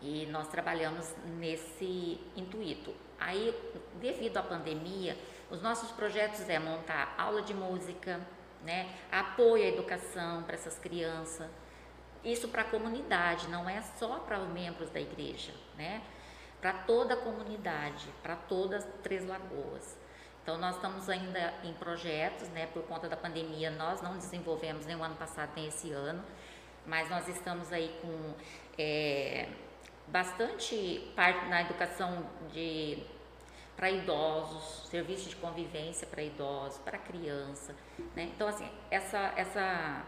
E 0.00 0.26
nós 0.26 0.48
trabalhamos 0.48 1.14
nesse 1.38 2.20
intuito. 2.36 2.94
Aí, 3.18 3.54
devido 4.00 4.36
à 4.36 4.42
pandemia, 4.42 5.16
os 5.50 5.62
nossos 5.62 5.90
projetos 5.92 6.48
é 6.48 6.58
montar 6.58 7.14
aula 7.16 7.42
de 7.42 7.54
música, 7.54 8.20
né? 8.62 8.94
Apoio 9.10 9.64
à 9.64 9.68
educação 9.68 10.42
para 10.42 10.54
essas 10.54 10.78
crianças 10.78 11.48
isso 12.24 12.48
para 12.48 12.62
a 12.62 12.64
comunidade, 12.64 13.48
não 13.48 13.68
é 13.68 13.80
só 13.82 14.18
para 14.20 14.40
os 14.40 14.48
membros 14.48 14.90
da 14.90 15.00
igreja, 15.00 15.52
né? 15.76 16.02
Para 16.60 16.72
toda 16.72 17.14
a 17.14 17.16
comunidade, 17.16 18.08
para 18.22 18.36
todas 18.36 18.86
Três 19.02 19.26
Lagoas. 19.26 19.96
Então 20.42 20.58
nós 20.58 20.76
estamos 20.76 21.08
ainda 21.08 21.54
em 21.62 21.72
projetos, 21.74 22.48
né? 22.50 22.66
Por 22.66 22.82
conta 22.84 23.08
da 23.08 23.16
pandemia, 23.16 23.70
nós 23.70 24.02
não 24.02 24.16
desenvolvemos 24.16 24.86
nem 24.86 24.96
o 24.96 25.02
ano 25.02 25.16
passado 25.16 25.52
nem 25.56 25.68
esse 25.68 25.90
ano, 25.90 26.22
mas 26.86 27.08
nós 27.08 27.28
estamos 27.28 27.72
aí 27.72 27.98
com 28.02 28.34
é, 28.78 29.48
bastante 30.08 31.12
parte 31.16 31.46
na 31.48 31.62
educação 31.62 32.26
de 32.52 33.02
para 33.76 33.90
idosos, 33.90 34.88
serviço 34.88 35.28
de 35.28 35.36
convivência 35.36 36.06
para 36.06 36.22
idosos, 36.22 36.78
para 36.78 36.96
criança, 36.96 37.74
né? 38.14 38.30
Então 38.34 38.46
assim 38.46 38.70
essa 38.90 39.32
essa 39.36 40.04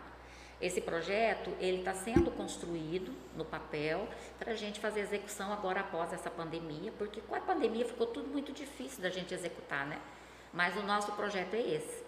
esse 0.61 0.81
projeto 0.81 1.51
ele 1.61 1.79
está 1.79 1.93
sendo 1.93 2.31
construído 2.31 3.13
no 3.35 3.45
papel 3.45 4.09
para 4.39 4.53
a 4.53 4.55
gente 4.55 4.81
fazer 4.81 5.01
execução 5.01 5.53
agora 5.53 5.81
após 5.81 6.13
essa 6.13 6.31
pandemia, 6.31 6.93
porque 6.97 7.21
com 7.21 7.35
a 7.35 7.41
pandemia 7.41 7.85
ficou 7.85 8.07
tudo 8.07 8.29
muito 8.29 8.53
difícil 8.53 9.03
da 9.03 9.11
gente 9.11 9.35
executar, 9.35 9.87
né? 9.87 9.99
Mas 10.53 10.77
o 10.77 10.83
nosso 10.83 11.13
projeto 11.13 11.55
é 11.55 11.61
esse. 11.61 12.05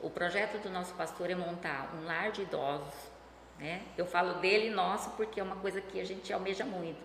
O 0.00 0.10
projeto 0.10 0.60
do 0.60 0.68
nosso 0.68 0.94
pastor 0.94 1.30
é 1.30 1.34
montar 1.34 1.94
um 1.94 2.04
lar 2.04 2.32
de 2.32 2.42
idosos, 2.42 2.94
né? 3.58 3.82
Eu 3.96 4.04
falo 4.04 4.34
dele 4.40 4.68
nosso 4.70 5.10
porque 5.10 5.38
é 5.38 5.42
uma 5.42 5.56
coisa 5.56 5.80
que 5.80 6.00
a 6.00 6.04
gente 6.04 6.32
almeja 6.32 6.64
muito, 6.64 7.00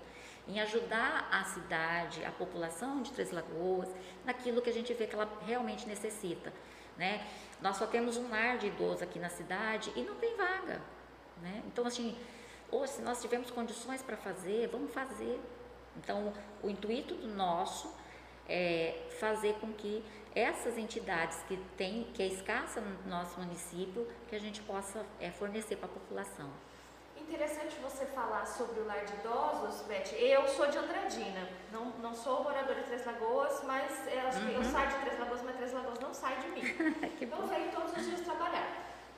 em 0.47 0.59
ajudar 0.59 1.29
a 1.31 1.43
cidade, 1.43 2.25
a 2.25 2.31
população 2.31 3.03
de 3.03 3.11
Três 3.11 3.31
Lagoas, 3.31 3.87
naquilo 4.25 4.61
que 4.61 4.69
a 4.71 4.73
gente 4.73 4.93
vê 4.95 5.05
que 5.05 5.13
ela 5.13 5.29
realmente 5.45 5.87
necessita, 5.87 6.51
né? 6.97 7.25
Nós 7.61 7.77
só 7.77 7.85
temos 7.85 8.17
um 8.17 8.29
lar 8.29 8.57
de 8.57 8.67
idoso 8.67 9.03
aqui 9.03 9.19
na 9.19 9.29
cidade 9.29 9.91
e 9.95 10.01
não 10.01 10.15
tem 10.15 10.35
vaga, 10.35 10.81
né? 11.41 11.61
Então, 11.67 11.85
assim, 11.85 12.17
ou 12.71 12.87
se 12.87 13.01
nós 13.01 13.21
tivermos 13.21 13.51
condições 13.51 14.01
para 14.01 14.17
fazer, 14.17 14.67
vamos 14.67 14.91
fazer. 14.91 15.39
Então, 15.97 16.33
o 16.63 16.69
intuito 16.69 17.13
do 17.15 17.27
nosso 17.27 17.93
é 18.47 19.07
fazer 19.19 19.53
com 19.55 19.71
que 19.73 20.03
essas 20.33 20.77
entidades 20.77 21.43
que 21.47 21.57
tem, 21.77 22.05
que 22.13 22.23
é 22.23 22.27
escassa 22.27 22.79
no 22.81 23.09
nosso 23.09 23.39
município, 23.39 24.07
que 24.27 24.35
a 24.35 24.39
gente 24.39 24.61
possa 24.61 25.05
é, 25.19 25.29
fornecer 25.29 25.75
para 25.75 25.87
a 25.87 25.91
população. 25.91 26.49
Interessante 27.17 27.75
você 27.81 28.05
falar 28.07 28.45
sobre 28.45 28.79
o 28.81 28.85
lar 28.85 29.03
de 29.05 29.13
idosos, 29.13 29.81
Beth. 29.87 30.11
Eu 30.13 30.47
sou 30.47 30.67
de 30.67 30.77
Andradina, 30.77 31.47
não, 31.71 31.85
não 32.01 32.13
sou 32.13 32.43
moradora 32.43 32.75
de 32.81 32.87
Três 32.87 33.05
Lagoas, 33.05 33.63
mas 33.63 34.07
eu, 34.11 34.27
acho 34.27 34.39
que 34.45 34.53
eu 34.53 34.59
Uhum. 34.59 34.71
saio 34.71 34.89
de 34.89 34.95
Três 34.97 35.19
Lagoas, 35.19 35.41
mas 35.43 35.55
Três 35.55 35.73
Lagoas 35.73 35.99
não 35.99 36.13
sai 36.13 36.35
de 36.37 36.47
mim. 36.49 36.61
que 37.17 37.23
Eu 37.25 37.47
venho 37.47 37.71
todos 37.71 37.95
os 37.97 38.05
dias 38.05 38.21
trabalhar. 38.21 38.67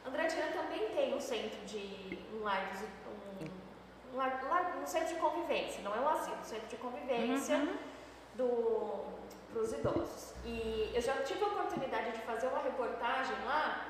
Andradina 0.06 0.48
também 0.48 0.90
tem 0.90 1.14
um 1.14 1.20
centro 1.20 1.60
de 1.66 2.20
um 2.34 2.44
lar, 2.44 2.72
de- 2.74 2.86
um, 2.86 4.14
um, 4.14 4.18
lar, 4.18 4.44
lar- 4.50 4.78
um 4.82 4.86
centro 4.86 5.14
de 5.16 5.20
convivência, 5.20 5.82
não 5.82 5.96
é 5.96 6.00
um 6.00 6.10
asilo, 6.10 6.38
um 6.40 6.44
centro 6.44 6.68
de 6.68 6.76
convivência 6.78 7.58
Uhum. 7.58 7.78
do 8.36 9.24
para 9.52 9.62
os 9.62 9.72
idosos. 9.72 10.34
E 10.44 10.92
eu 10.96 11.02
já 11.02 11.14
tive 11.24 11.44
a 11.44 11.48
oportunidade 11.48 12.12
de 12.12 12.20
fazer 12.22 12.48
uma 12.48 12.60
reportagem 12.64 13.36
lá 13.46 13.86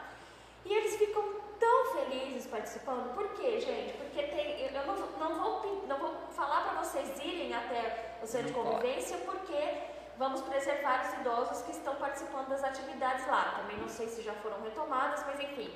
e 0.66 0.74
eles 0.74 0.96
ficam 0.98 1.42
tão 1.64 1.80
felizes 1.94 2.46
participando. 2.48 3.14
Por 3.16 3.28
quê, 3.38 3.60
gente? 3.60 3.94
Porque 3.98 4.22
tem, 4.24 4.46
eu 4.66 4.72
não, 4.74 4.96
vou- 4.96 5.18
não, 5.20 5.32
vou, 5.42 5.86
não 5.88 5.98
vou 5.98 6.14
falar 6.40 6.60
para 6.68 6.84
vocês 6.84 7.10
irem 7.20 7.54
até 7.54 8.18
o 8.22 8.28
centro 8.28 8.48
de 8.48 8.54
convivência 8.54 9.18
porque 9.20 9.60
vamos 10.18 10.42
preservar 10.42 11.06
os 11.06 11.14
idosos 11.22 11.62
que 11.66 11.72
estão 11.72 11.96
participando 11.96 12.50
das 12.50 12.64
atividades 12.64 13.26
lá. 13.28 13.54
Também 13.58 13.78
não 13.78 13.88
sei 13.90 14.08
se 14.08 14.22
já 14.22 14.34
foram 14.44 14.62
retomadas, 14.62 15.24
mas 15.26 15.40
enfim. 15.40 15.74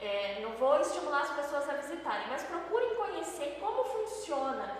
É, 0.00 0.40
não 0.40 0.52
vou 0.52 0.80
estimular 0.80 1.20
as 1.22 1.30
pessoas 1.40 1.68
a 1.68 1.74
visitarem, 1.74 2.26
mas 2.30 2.42
procurem 2.44 2.94
conhecer 2.94 3.58
como 3.60 3.84
funciona 3.84 4.78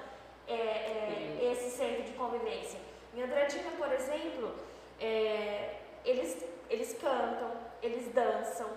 é, 0.49 0.55
é, 0.55 1.53
esse 1.53 1.77
centro 1.77 2.03
de 2.05 2.13
convivência. 2.15 2.81
Em 3.15 3.23
Andradina, 3.23 3.71
por 3.73 3.93
exemplo, 3.93 4.55
é, 4.99 5.75
eles, 6.07 6.43
eles 6.71 6.97
cantam, 6.99 7.51
eles 7.83 8.07
dançam, 8.15 8.69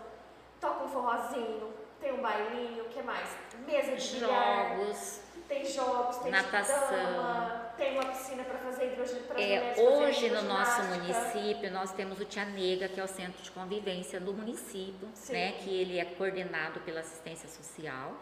tocam 0.63 0.87
forrozinho, 0.87 1.73
tem 1.99 2.13
um 2.13 2.21
bailinho, 2.21 2.85
o 2.85 2.89
que 2.89 3.01
mais? 3.03 3.29
Mesa 3.67 3.95
de 3.97 4.13
bilhar, 4.13 4.77
Jogos. 4.77 5.21
tem 5.47 5.65
jogos, 5.65 6.17
tem 6.17 6.31
Natação. 6.31 6.89
dama, 6.89 7.73
tem 7.77 7.99
uma 7.99 8.05
piscina 8.05 8.43
para 8.45 8.57
fazer 8.59 8.93
hidroginástica. 8.93 9.33
para 9.33 9.41
É, 9.41 9.75
hoje 9.77 10.29
no 10.29 10.41
nosso 10.43 10.83
município 10.83 11.69
nós 11.69 11.91
temos 11.91 12.17
o 12.19 12.25
Tia 12.25 12.45
Nega, 12.45 12.87
que 12.87 12.99
é 12.99 13.03
o 13.03 13.07
centro 13.07 13.43
de 13.43 13.51
convivência 13.51 14.21
do 14.21 14.33
município, 14.33 15.09
Sim. 15.13 15.33
né, 15.33 15.51
que 15.59 15.69
ele 15.69 15.99
é 15.99 16.05
coordenado 16.05 16.79
pela 16.81 17.01
assistência 17.01 17.49
social, 17.49 18.13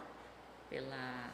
pela 0.68 1.30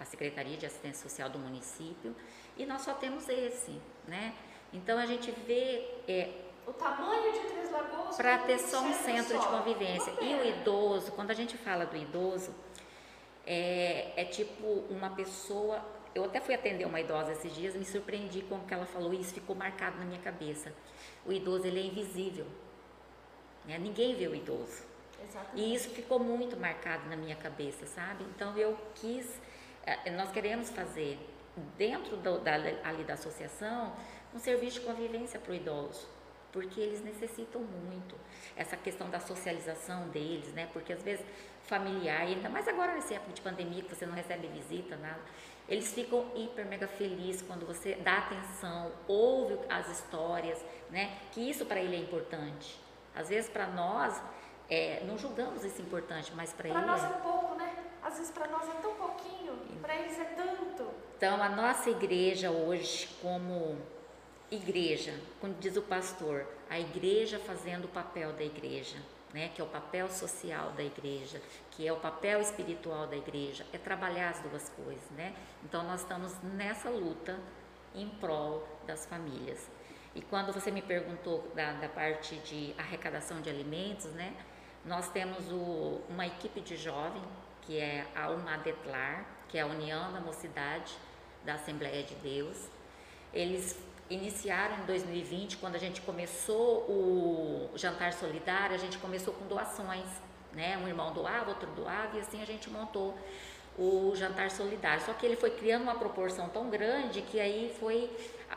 a 0.00 0.04
Secretaria 0.04 0.56
de 0.56 0.64
Assistência 0.64 1.08
Social 1.08 1.28
do 1.28 1.40
município, 1.40 2.14
e 2.56 2.64
nós 2.64 2.82
só 2.82 2.94
temos 2.94 3.28
esse, 3.28 3.80
né? 4.06 4.32
Então 4.72 4.96
a 4.96 5.06
gente 5.06 5.32
vê 5.32 5.90
é, 6.06 6.30
O 6.68 6.72
tamanho 6.74 7.32
de 7.32 7.40
Três 7.48 7.70
Lagoas 7.70 8.16
para 8.16 8.38
ter 8.40 8.58
só 8.58 8.80
um 8.82 8.92
centro 8.92 9.38
de 9.38 9.42
só. 9.42 9.58
convivência. 9.58 10.12
Uma 10.12 10.22
E 10.22 10.34
o 10.34 10.44
idoso, 10.46 11.12
quando 11.12 11.30
a 11.30 11.34
gente 11.34 11.56
fala 11.56 11.86
do 11.86 11.96
idoso, 11.96 12.54
é, 13.46 14.12
é 14.14 14.24
tipo 14.26 14.66
uma 14.90 15.10
pessoa. 15.10 15.82
Eu 16.14 16.24
até 16.24 16.40
fui 16.40 16.54
atender 16.54 16.84
uma 16.84 17.00
idosa 17.00 17.32
esses 17.32 17.54
dias, 17.54 17.74
me 17.74 17.84
surpreendi 17.84 18.42
com 18.42 18.56
o 18.56 18.60
que 18.66 18.74
ela 18.74 18.84
falou 18.84 19.14
e 19.14 19.20
isso 19.20 19.32
ficou 19.32 19.56
marcado 19.56 19.96
na 19.98 20.04
minha 20.04 20.20
cabeça. 20.20 20.72
O 21.24 21.32
idoso 21.32 21.66
ele 21.66 21.80
é 21.80 21.84
invisível. 21.84 22.46
né? 23.64 23.78
Ninguém 23.78 24.14
vê 24.14 24.26
o 24.28 24.34
idoso. 24.34 24.82
Exatamente. 25.22 25.60
E 25.60 25.74
isso 25.74 25.88
ficou 25.90 26.18
muito 26.18 26.56
marcado 26.56 27.08
na 27.08 27.16
minha 27.16 27.36
cabeça, 27.36 27.86
sabe? 27.86 28.24
Então 28.24 28.56
eu 28.56 28.76
quis, 28.94 29.40
eh, 29.86 30.10
nós 30.10 30.30
queremos 30.30 30.70
fazer 30.70 31.18
dentro 31.76 32.16
do, 32.18 32.38
da, 32.40 32.54
ali 32.84 33.04
da 33.04 33.14
associação 33.14 33.92
um 34.34 34.38
serviço 34.38 34.80
de 34.80 34.86
convivência 34.86 35.40
para 35.40 35.52
o 35.52 35.54
idoso, 35.54 36.06
porque 36.52 36.80
eles 36.80 37.02
necessitam 37.02 37.60
muito 37.60 38.14
essa 38.56 38.76
questão 38.76 39.08
da 39.10 39.20
socialização 39.20 40.08
deles, 40.08 40.52
né? 40.52 40.68
Porque 40.72 40.92
às 40.92 41.02
vezes 41.02 41.24
familiar, 41.64 42.22
ainda 42.22 42.48
mais 42.48 42.66
agora 42.66 42.94
nessa 42.94 43.14
época 43.14 43.32
de 43.32 43.40
pandemia 43.42 43.82
que 43.82 43.94
você 43.94 44.06
não 44.06 44.14
recebe 44.14 44.46
visita, 44.48 44.96
nada, 44.96 45.20
eles 45.68 45.92
ficam 45.92 46.24
hiper 46.34 46.64
mega 46.66 46.88
felizes 46.88 47.42
quando 47.42 47.66
você 47.66 47.94
dá 47.96 48.18
atenção, 48.18 48.90
ouve 49.06 49.58
as 49.68 49.88
histórias, 49.90 50.64
né? 50.90 51.18
Que 51.32 51.50
isso 51.50 51.66
para 51.66 51.80
ele 51.80 51.94
é 51.94 51.98
importante. 51.98 52.80
Às 53.14 53.28
vezes 53.28 53.50
para 53.50 53.66
nós 53.66 54.20
é, 54.70 55.02
não 55.06 55.18
julgamos 55.18 55.64
isso 55.64 55.80
importante, 55.82 56.32
mas 56.34 56.52
para 56.52 56.68
Para 56.70 56.78
ele 56.78 56.86
nós 56.86 57.04
é. 57.04 57.06
é 57.06 57.20
pouco, 57.20 57.54
né? 57.56 57.74
Às 58.02 58.16
vezes 58.16 58.30
para 58.30 58.48
nós 58.48 58.66
é 58.68 58.72
tão 58.80 58.94
pouquinho, 58.94 59.58
para 59.82 59.94
eles 59.96 60.18
é 60.18 60.24
tanto. 60.24 60.88
Então, 61.16 61.42
a 61.42 61.48
nossa 61.48 61.90
igreja 61.90 62.50
hoje, 62.50 63.08
como 63.20 63.76
igreja, 64.50 65.14
como 65.40 65.54
diz 65.54 65.76
o 65.76 65.82
pastor, 65.82 66.46
a 66.70 66.78
igreja 66.78 67.38
fazendo 67.38 67.84
o 67.84 67.88
papel 67.88 68.32
da 68.32 68.42
igreja, 68.44 68.96
né, 69.32 69.50
que 69.54 69.60
é 69.60 69.64
o 69.64 69.68
papel 69.68 70.08
social 70.08 70.70
da 70.72 70.82
igreja, 70.82 71.40
que 71.70 71.86
é 71.86 71.92
o 71.92 71.96
papel 71.96 72.40
espiritual 72.40 73.06
da 73.06 73.16
igreja, 73.16 73.66
é 73.72 73.78
trabalhar 73.78 74.30
as 74.30 74.40
duas 74.40 74.70
coisas, 74.70 75.10
né? 75.10 75.34
Então, 75.62 75.82
nós 75.84 76.00
estamos 76.00 76.32
nessa 76.42 76.88
luta 76.88 77.38
em 77.94 78.08
prol 78.08 78.66
das 78.86 79.04
famílias. 79.04 79.68
E 80.14 80.22
quando 80.22 80.50
você 80.52 80.70
me 80.70 80.80
perguntou 80.80 81.46
da, 81.54 81.72
da 81.74 81.88
parte 81.88 82.36
de 82.36 82.74
arrecadação 82.78 83.42
de 83.42 83.50
alimentos, 83.50 84.06
né, 84.12 84.34
nós 84.84 85.08
temos 85.10 85.52
o- 85.52 86.00
uma 86.08 86.26
equipe 86.26 86.60
de 86.62 86.76
jovem, 86.76 87.22
que 87.62 87.78
é 87.78 88.06
a 88.16 88.30
UMADETLAR, 88.30 89.26
que 89.48 89.58
é 89.58 89.60
a 89.60 89.66
União 89.66 90.10
da 90.10 90.20
Mocidade 90.20 90.96
da 91.44 91.54
Assembleia 91.54 92.02
de 92.02 92.14
Deus. 92.16 92.66
Eles 93.32 93.78
iniciaram 94.10 94.78
em 94.78 94.86
2020, 94.86 95.58
quando 95.58 95.76
a 95.76 95.78
gente 95.78 96.00
começou 96.00 96.80
o 96.88 97.70
jantar 97.76 98.12
solidário, 98.12 98.74
a 98.74 98.78
gente 98.78 98.98
começou 98.98 99.34
com 99.34 99.46
doações, 99.46 100.06
né? 100.52 100.78
Um 100.78 100.88
irmão 100.88 101.12
doava, 101.12 101.50
outro 101.50 101.68
doava 101.72 102.16
e 102.16 102.20
assim 102.20 102.42
a 102.42 102.46
gente 102.46 102.70
montou 102.70 103.16
o 103.78 104.12
jantar 104.16 104.50
solidário. 104.50 105.04
Só 105.04 105.12
que 105.12 105.24
ele 105.24 105.36
foi 105.36 105.50
criando 105.50 105.82
uma 105.82 105.94
proporção 105.94 106.48
tão 106.48 106.68
grande 106.68 107.22
que 107.22 107.38
aí 107.38 107.74
foi 107.78 108.10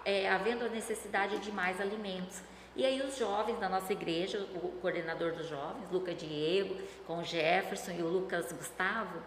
é, 0.04 0.30
havendo 0.30 0.66
a 0.66 0.70
necessidade 0.70 1.38
de 1.40 1.52
mais 1.52 1.80
alimentos. 1.80 2.42
E 2.76 2.86
aí 2.86 3.02
os 3.02 3.18
jovens 3.18 3.60
da 3.60 3.68
nossa 3.68 3.92
igreja, 3.92 4.40
o 4.56 4.70
coordenador 4.82 5.34
dos 5.34 5.48
jovens, 5.48 5.92
Lucas 5.92 6.18
Diego, 6.18 6.82
com 7.06 7.20
o 7.20 7.24
Jefferson 7.24 7.92
e 7.92 8.02
o 8.02 8.08
Lucas 8.08 8.52
Gustavo, 8.54 9.22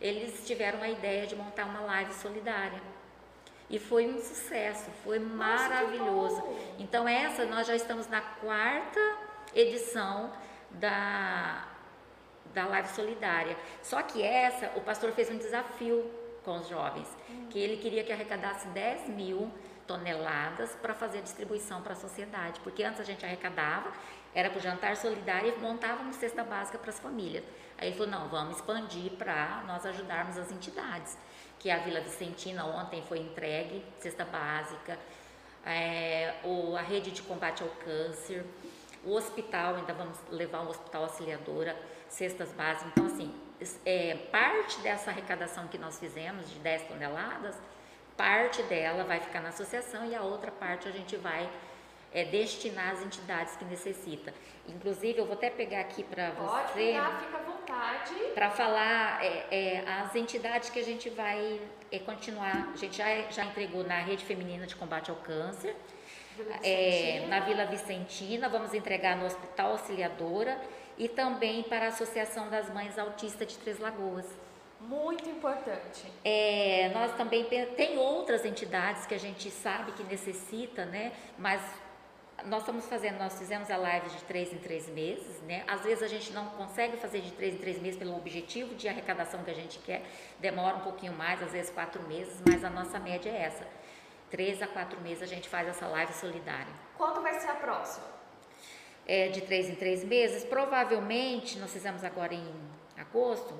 eles 0.00 0.44
tiveram 0.44 0.82
a 0.82 0.88
ideia 0.88 1.26
de 1.26 1.36
montar 1.36 1.66
uma 1.66 1.80
live 1.82 2.12
solidária. 2.14 2.82
E 3.70 3.78
foi 3.78 4.06
um 4.06 4.18
sucesso, 4.18 4.90
foi 5.04 5.18
maravilhoso. 5.18 6.42
Então 6.78 7.08
essa 7.08 7.46
nós 7.46 7.66
já 7.66 7.74
estamos 7.74 8.08
na 8.08 8.20
quarta 8.20 9.00
edição 9.54 10.32
da 10.72 11.66
da 12.52 12.66
live 12.66 12.88
solidária. 12.88 13.56
Só 13.82 14.02
que 14.02 14.22
essa, 14.22 14.72
o 14.76 14.80
pastor 14.80 15.12
fez 15.12 15.30
um 15.30 15.38
desafio 15.38 16.04
com 16.44 16.58
os 16.58 16.68
jovens, 16.68 17.08
que 17.50 17.58
ele 17.58 17.76
queria 17.76 18.02
que 18.02 18.12
arrecadasse 18.12 18.66
10 18.68 19.08
mil 19.10 19.50
toneladas 19.90 20.70
para 20.80 20.94
fazer 20.94 21.20
distribuição 21.20 21.82
para 21.82 21.94
a 21.94 21.96
sociedade, 21.96 22.60
porque 22.60 22.84
antes 22.84 23.00
a 23.00 23.04
gente 23.04 23.26
arrecadava, 23.26 23.92
era 24.32 24.48
para 24.48 24.60
o 24.60 24.62
jantar 24.62 24.96
solidário 24.96 25.52
e 25.52 25.60
montávamos 25.60 26.14
cesta 26.14 26.44
básica 26.44 26.78
para 26.78 26.90
as 26.90 27.00
famílias. 27.00 27.42
Aí 27.76 27.88
ele 27.88 27.96
falou, 27.96 28.12
não, 28.12 28.28
vamos 28.28 28.54
expandir 28.56 29.10
para 29.12 29.64
nós 29.66 29.84
ajudarmos 29.84 30.38
as 30.38 30.52
entidades, 30.52 31.18
que 31.58 31.72
a 31.72 31.78
Vila 31.78 32.00
Vicentina 32.00 32.64
ontem 32.64 33.02
foi 33.02 33.18
entregue, 33.18 33.84
cesta 33.98 34.24
básica, 34.24 34.96
é, 35.66 36.36
o, 36.44 36.76
a 36.76 36.82
rede 36.82 37.10
de 37.10 37.22
combate 37.22 37.64
ao 37.64 37.68
câncer, 37.84 38.46
o 39.02 39.12
hospital, 39.14 39.74
ainda 39.74 39.92
vamos 39.92 40.18
levar 40.30 40.60
um 40.60 40.68
hospital 40.68 41.02
auxiliadora, 41.02 41.76
cestas 42.08 42.52
básicas. 42.52 42.92
Então, 42.92 43.06
assim, 43.06 43.34
é, 43.84 44.14
parte 44.30 44.80
dessa 44.82 45.10
arrecadação 45.10 45.66
que 45.66 45.78
nós 45.78 45.98
fizemos, 45.98 46.48
de 46.48 46.60
10 46.60 46.86
toneladas, 46.86 47.56
parte 48.20 48.62
dela 48.64 49.02
vai 49.04 49.18
ficar 49.18 49.40
na 49.40 49.48
associação 49.48 50.04
e 50.04 50.14
a 50.14 50.20
outra 50.20 50.50
parte 50.50 50.86
a 50.86 50.90
gente 50.90 51.16
vai 51.16 51.48
é, 52.12 52.24
destinar 52.24 52.92
às 52.92 53.02
entidades 53.02 53.56
que 53.56 53.64
necessita. 53.64 54.34
Inclusive, 54.68 55.18
eu 55.18 55.24
vou 55.24 55.34
até 55.34 55.48
pegar 55.48 55.80
aqui 55.80 56.04
para 56.04 56.30
você 56.32 56.74
pegar, 56.74 57.18
fica 57.18 57.38
à 57.38 57.40
vontade. 57.40 58.14
para 58.34 58.50
falar 58.50 59.24
é, 59.24 59.46
é, 59.50 59.84
as 59.88 60.14
entidades 60.14 60.68
que 60.68 60.78
a 60.78 60.84
gente 60.84 61.08
vai 61.08 61.60
é, 61.90 61.98
continuar. 61.98 62.70
A 62.74 62.76
gente 62.76 62.98
já, 62.98 63.06
já 63.30 63.44
entregou 63.46 63.82
na 63.84 63.98
Rede 63.98 64.24
Feminina 64.24 64.66
de 64.66 64.76
Combate 64.76 65.10
ao 65.10 65.16
Câncer, 65.16 65.74
Vila 66.36 66.56
é, 66.62 67.26
na 67.26 67.40
Vila 67.40 67.64
Vicentina, 67.64 68.50
vamos 68.50 68.74
entregar 68.74 69.16
no 69.16 69.24
Hospital 69.24 69.72
Auxiliadora 69.72 70.60
e 70.98 71.08
também 71.08 71.62
para 71.62 71.86
a 71.86 71.88
Associação 71.88 72.50
das 72.50 72.72
Mães 72.72 72.98
Autistas 72.98 73.48
de 73.48 73.56
Três 73.56 73.78
Lagoas. 73.78 74.26
Muito 74.80 75.28
importante. 75.28 76.10
É, 76.24 76.90
nós 76.94 77.14
também 77.16 77.44
tem 77.44 77.98
outras 77.98 78.44
entidades 78.44 79.06
que 79.06 79.14
a 79.14 79.18
gente 79.18 79.50
sabe 79.50 79.92
que 79.92 80.02
necessita, 80.04 80.84
né? 80.86 81.12
Mas 81.38 81.60
nós 82.46 82.60
estamos 82.60 82.86
fazendo, 82.86 83.18
nós 83.18 83.38
fizemos 83.38 83.70
a 83.70 83.76
live 83.76 84.08
de 84.08 84.24
três 84.24 84.52
em 84.52 84.58
três 84.58 84.88
meses, 84.88 85.40
né? 85.42 85.62
Às 85.66 85.82
vezes 85.82 86.02
a 86.02 86.08
gente 86.08 86.32
não 86.32 86.46
consegue 86.50 86.96
fazer 86.96 87.20
de 87.20 87.32
três 87.32 87.54
em 87.54 87.58
três 87.58 87.80
meses 87.80 87.98
pelo 87.98 88.16
objetivo 88.16 88.74
de 88.74 88.88
arrecadação 88.88 89.44
que 89.44 89.50
a 89.50 89.54
gente 89.54 89.78
quer, 89.80 90.02
demora 90.38 90.76
um 90.76 90.80
pouquinho 90.80 91.12
mais, 91.12 91.42
às 91.42 91.52
vezes 91.52 91.70
quatro 91.70 92.02
meses, 92.04 92.42
mas 92.48 92.64
a 92.64 92.70
nossa 92.70 92.98
média 92.98 93.30
é 93.30 93.42
essa. 93.42 93.66
Três 94.30 94.62
a 94.62 94.66
quatro 94.66 94.98
meses 95.00 95.22
a 95.22 95.26
gente 95.26 95.48
faz 95.48 95.68
essa 95.68 95.86
live 95.86 96.12
solidária. 96.14 96.72
Quando 96.96 97.20
vai 97.20 97.38
ser 97.38 97.48
a 97.48 97.54
próxima? 97.54 98.20
é, 99.10 99.28
de 99.28 99.40
três 99.40 99.68
em 99.68 99.74
três 99.74 100.04
meses, 100.04 100.44
provavelmente 100.44 101.58
nós 101.58 101.72
fizemos 101.72 102.04
agora 102.04 102.32
em 102.32 102.46
agosto, 102.96 103.52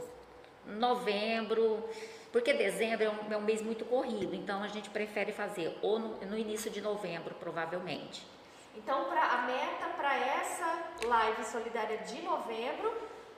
novembro, 0.67 1.89
porque 2.33 2.53
dezembro 2.53 3.05
é 3.05 3.11
um, 3.11 3.33
é 3.33 3.37
um 3.37 3.43
mês 3.43 3.63
muito 3.63 3.85
corrido, 3.85 4.35
então 4.35 4.63
a 4.63 4.69
gente 4.69 4.91
prefere 4.91 5.33
fazer 5.33 5.77
ou 5.83 5.99
no, 5.99 6.09
no 6.27 6.39
início 6.39 6.71
de 6.71 6.81
novembro, 6.81 7.35
provavelmente. 7.35 8.27
Então, 8.77 9.05
pra, 9.05 9.23
a 9.23 9.43
meta 9.43 9.87
para 9.97 10.17
essa 10.17 10.79
live 11.05 11.45
solidária 11.45 11.99
de 11.99 12.23
novembro 12.23 12.93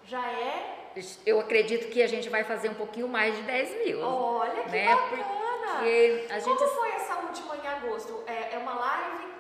já 0.04 0.30
é. 0.30 0.92
Eu 1.24 1.40
acredito 1.40 1.90
que 1.90 2.02
a 2.02 2.06
gente 2.06 2.28
vai 2.28 2.44
fazer 2.44 2.68
um 2.68 2.74
pouquinho 2.74 3.08
mais 3.08 3.34
de 3.34 3.42
10 3.42 3.86
mil. 3.86 4.00
Olha 4.02 4.62
que 4.62 4.70
né? 4.70 4.94
bacana! 4.94 5.32
Porque 5.72 6.26
a 6.28 6.38
gente... 6.38 6.58
Como 6.58 6.70
foi 6.70 6.90
essa 6.90 7.16
última 7.20 7.56
em 7.56 7.66
agosto? 7.66 8.22
É, 8.26 8.54
é 8.54 8.58
uma 8.58 8.74
live? 8.74 9.32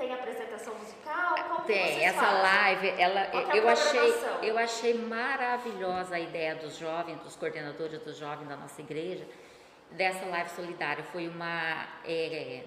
Tem 0.00 0.14
apresentação 0.14 0.74
musical? 0.76 1.34
Como 1.46 1.60
Tem, 1.66 2.02
essa 2.06 2.22
fazem? 2.22 2.42
live, 2.42 2.88
ela, 2.98 3.20
é 3.20 3.58
eu 3.58 3.68
achei, 3.68 4.14
eu 4.42 4.56
achei 4.56 4.94
maravilhosa 4.94 6.14
a 6.14 6.18
ideia 6.18 6.54
dos 6.54 6.78
jovens, 6.78 7.20
dos 7.20 7.36
coordenadores 7.36 8.00
dos 8.00 8.16
jovens 8.16 8.48
da 8.48 8.56
nossa 8.56 8.80
igreja, 8.80 9.26
dessa 9.90 10.24
live 10.24 10.48
solidária. 10.56 11.04
Foi 11.04 11.28
uma, 11.28 11.86
é, 12.06 12.64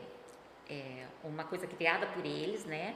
é, 0.70 1.06
uma 1.24 1.44
coisa 1.44 1.66
criada 1.66 2.06
por 2.06 2.24
eles, 2.24 2.66
né? 2.66 2.94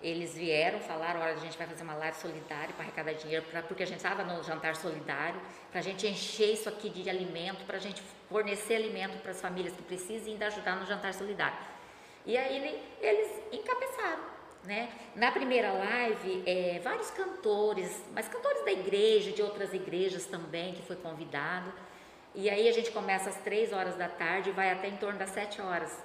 Eles 0.00 0.36
vieram, 0.36 0.78
falaram, 0.78 1.20
olha, 1.20 1.32
a 1.32 1.36
gente 1.36 1.58
vai 1.58 1.66
fazer 1.66 1.82
uma 1.82 1.94
live 1.94 2.16
solidária 2.18 2.72
para 2.72 2.84
arrecadar 2.84 3.14
dinheiro, 3.14 3.44
pra, 3.50 3.62
porque 3.62 3.82
a 3.82 3.86
gente 3.86 3.96
estava 3.96 4.22
no 4.22 4.44
jantar 4.44 4.76
solidário, 4.76 5.40
para 5.72 5.80
a 5.80 5.82
gente 5.82 6.06
encher 6.06 6.52
isso 6.52 6.68
aqui 6.68 6.88
de 6.88 7.10
alimento, 7.10 7.64
para 7.64 7.78
a 7.78 7.80
gente 7.80 8.00
fornecer 8.28 8.76
alimento 8.76 9.20
para 9.22 9.32
as 9.32 9.40
famílias 9.40 9.74
que 9.74 9.82
precisam 9.82 10.28
e 10.28 10.32
ainda 10.34 10.46
ajudar 10.46 10.76
no 10.76 10.86
jantar 10.86 11.12
solidário. 11.12 11.58
E 12.26 12.36
aí 12.36 12.56
ele- 12.56 12.82
eles 13.00 13.30
encabeçaram, 13.52 14.24
né? 14.64 14.88
Na 15.14 15.30
primeira 15.30 15.72
live, 15.72 16.42
é, 16.44 16.80
vários 16.82 17.10
cantores, 17.12 18.02
mas 18.12 18.28
cantores 18.28 18.64
da 18.64 18.72
igreja, 18.72 19.30
de 19.32 19.40
outras 19.42 19.72
igrejas 19.72 20.26
também, 20.26 20.74
que 20.74 20.82
foi 20.82 20.96
convidado. 20.96 21.72
E 22.34 22.50
aí 22.50 22.68
a 22.68 22.72
gente 22.72 22.90
começa 22.90 23.30
às 23.30 23.36
três 23.36 23.72
horas 23.72 23.94
da 23.96 24.08
tarde 24.08 24.50
e 24.50 24.52
vai 24.52 24.70
até 24.72 24.88
em 24.88 24.96
torno 24.96 25.18
das 25.18 25.30
sete 25.30 25.60
horas 25.62 25.96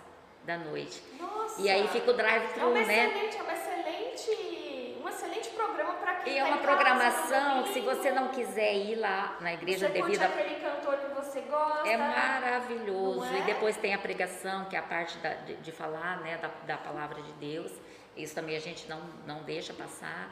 da 0.46 0.58
noite. 0.58 1.02
Nossa! 1.20 1.62
E 1.62 1.70
aí 1.70 1.88
fica 1.90 2.10
o 2.12 2.14
É 2.14 2.18
drive-thru, 2.18 2.68
uma 2.70 2.82
né? 2.82 3.08
excelente, 3.08 3.38
é 3.38 3.42
uma 3.44 3.54
excelente, 3.54 4.98
um 5.04 5.10
excelente 5.10 5.50
programa 5.50 5.94
para 5.96 6.11
quem 6.11 6.11
E 6.26 6.38
é 6.38 6.44
uma 6.44 6.58
programação 6.58 7.64
que 7.64 7.74
se 7.74 7.80
você 7.82 8.12
não 8.12 8.28
quiser 8.30 8.74
ir 8.76 8.96
lá 8.96 9.38
na 9.42 9.54
igreja 9.54 9.88
você 9.88 9.94
devido 9.94 10.22
a 10.22 10.26
aquele 10.26 10.56
cantor 10.60 10.98
que 10.98 11.14
você 11.16 11.42
gosta. 11.42 11.88
É 11.88 11.98
maravilhoso. 11.98 13.20
Não 13.26 13.36
é? 13.36 13.40
E 13.40 13.44
depois 13.44 13.76
tem 13.78 13.94
a 13.94 13.98
pregação, 13.98 14.66
que 14.66 14.76
é 14.76 14.80
a 14.80 14.84
parte 14.84 15.18
da- 15.20 15.34
de, 15.34 15.56
de 15.56 15.72
falar 15.72 16.22
né, 16.22 16.38
da, 16.38 16.50
da 16.66 16.78
palavra 16.78 17.22
de 17.22 17.32
Deus. 17.34 17.72
Isso 18.16 18.36
também 18.36 18.56
a 18.56 18.60
gente 18.60 18.88
não, 18.88 19.02
não 19.26 19.44
deixa 19.44 19.74
passar. 19.74 20.30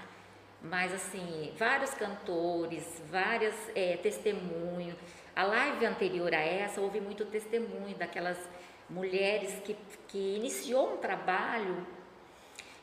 Mas 0.62 0.94
assim, 0.94 1.54
vários 1.58 1.94
cantores, 1.94 3.02
várias 3.10 3.56
é, 3.76 3.98
testemunhos. 3.98 4.96
A 5.36 5.44
live 5.44 5.86
anterior 5.86 6.34
a 6.34 6.40
essa 6.42 6.82
houve 6.82 7.00
muito 7.00 7.26
testemunho 7.26 7.96
daquelas 7.96 8.38
mulheres 8.90 9.54
que, 9.64 9.76
que 10.08 10.36
iniciou 10.36 10.96
um 10.96 10.98
trabalho 10.98 11.86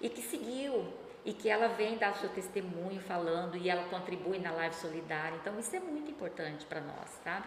e 0.01 0.09
que 0.09 0.23
seguiu 0.23 0.87
e 1.27 1.33
que 1.35 1.49
ela 1.51 1.69
vem 1.69 1.99
dar 1.99 2.13
o 2.13 2.17
seu 2.17 2.31
testemunho 2.31 3.01
falando 3.03 3.57
e 3.59 3.69
ela 3.69 3.85
contribui 3.91 4.39
na 4.39 4.53
live 4.53 4.75
solidária. 4.77 5.37
Então 5.43 5.59
isso 5.59 5.75
é 5.77 5.81
muito 5.81 6.11
importante 6.11 6.65
para 6.65 6.81
nós, 6.81 7.11
sabe? 7.23 7.47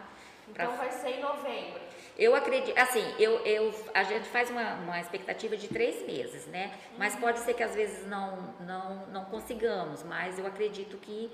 Pra- 0.54 0.64
Então 0.64 0.76
vai 0.76 0.90
ser 0.90 1.08
em 1.16 1.20
novembro. 1.20 1.80
eu 2.18 2.34
acredito, 2.34 2.76
assim, 2.78 3.02
eu, 3.18 3.38
eu, 3.46 3.72
a 3.94 4.02
gente 4.02 4.28
faz 4.28 4.50
uma, 4.50 4.74
uma 4.74 5.00
expectativa 5.00 5.56
de 5.56 5.66
três 5.68 6.04
meses, 6.06 6.46
né? 6.46 6.72
Mas 6.98 7.16
pode 7.16 7.38
ser 7.40 7.54
que 7.54 7.62
às 7.62 7.74
vezes 7.74 8.06
não, 8.06 8.36
não, 8.60 9.06
não 9.06 9.24
consigamos, 9.26 10.02
mas 10.04 10.38
eu 10.38 10.46
acredito 10.46 10.96
que 10.98 11.30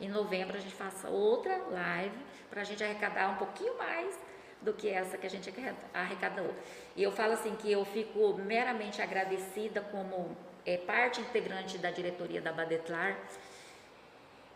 em 0.00 0.08
novembro 0.08 0.56
a 0.56 0.60
gente 0.60 0.74
faça 0.74 1.08
outra 1.10 1.54
live 1.70 2.16
para 2.48 2.62
a 2.62 2.64
gente 2.64 2.82
arrecadar 2.82 3.28
um 3.28 3.36
pouquinho 3.36 3.76
mais 3.76 4.18
do 4.62 4.72
que 4.72 4.88
essa 4.88 5.18
que 5.18 5.26
a 5.26 5.30
gente 5.30 5.50
arre- 5.50 5.74
arrecadou. 5.92 6.54
E 6.96 7.02
eu 7.02 7.12
falo 7.12 7.32
assim 7.34 7.54
que 7.56 7.70
eu 7.70 7.84
fico 7.84 8.34
meramente 8.34 9.02
agradecida 9.02 9.80
como 9.82 10.34
é, 10.66 10.76
parte 10.76 11.20
integrante 11.20 11.78
da 11.78 11.90
diretoria 11.90 12.40
da 12.40 12.52
Badetlar 12.52 13.16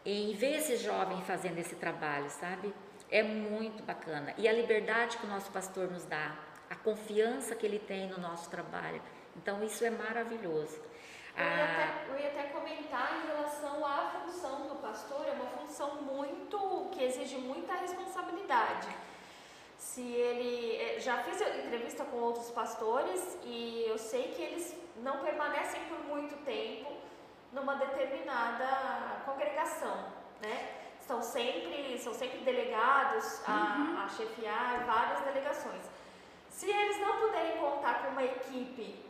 em 0.04 0.34
ver 0.34 0.58
esses 0.58 0.82
jovens 0.82 1.24
fazendo 1.26 1.58
esse 1.58 1.76
trabalho, 1.76 2.28
sabe? 2.28 2.74
É 3.10 3.22
muito 3.22 3.82
bacana. 3.82 4.34
E 4.36 4.48
a 4.48 4.52
liberdade 4.52 5.16
que 5.16 5.24
o 5.24 5.28
nosso 5.28 5.50
pastor 5.50 5.90
nos 5.90 6.04
dá, 6.04 6.36
a 6.68 6.74
confiança 6.74 7.54
que 7.54 7.64
ele 7.64 7.78
tem 7.78 8.08
no 8.08 8.18
nosso 8.18 8.50
trabalho. 8.50 9.00
Então, 9.36 9.62
isso 9.64 9.84
é 9.84 9.90
maravilhoso. 9.90 10.80
Eu 11.36 11.44
ia, 11.44 11.52
Ah, 11.52 11.64
até, 11.64 12.12
eu 12.12 12.18
ia 12.18 12.28
até 12.28 12.42
comentar 12.50 13.22
em 13.22 13.26
relação 13.26 13.84
à 13.84 14.10
função 14.10 14.68
do 14.68 14.76
pastor, 14.76 15.26
é 15.26 15.32
uma 15.32 15.46
função 15.46 16.02
muito 16.02 16.88
que 16.92 17.02
exige 17.02 17.36
muita 17.38 17.74
responsabilidade. 17.74 18.88
Se 19.84 20.00
ele 20.00 20.76
eh, 20.80 20.98
já 20.98 21.18
fiz 21.18 21.40
entrevista 21.40 22.04
com 22.06 22.16
outros 22.16 22.50
pastores 22.50 23.38
e 23.44 23.84
eu 23.86 23.98
sei 23.98 24.24
que 24.34 24.42
eles 24.42 24.74
não 25.02 25.18
permanecem 25.18 25.78
por 25.84 25.98
muito 25.98 26.34
tempo 26.42 26.90
numa 27.52 27.74
determinada 27.76 29.20
congregação, 29.26 30.06
né? 30.40 30.56
São 31.00 31.20
sempre, 31.20 31.98
são 31.98 32.14
sempre 32.14 32.38
delegados 32.38 33.42
a, 33.46 34.04
a 34.04 34.08
chefiar 34.08 34.84
várias 34.86 35.20
delegações. 35.20 35.84
Se 36.48 36.68
eles 36.70 36.98
não 37.00 37.18
puderem 37.20 37.58
contar 37.58 38.02
com 38.02 38.08
uma 38.08 38.24
equipe, 38.24 39.04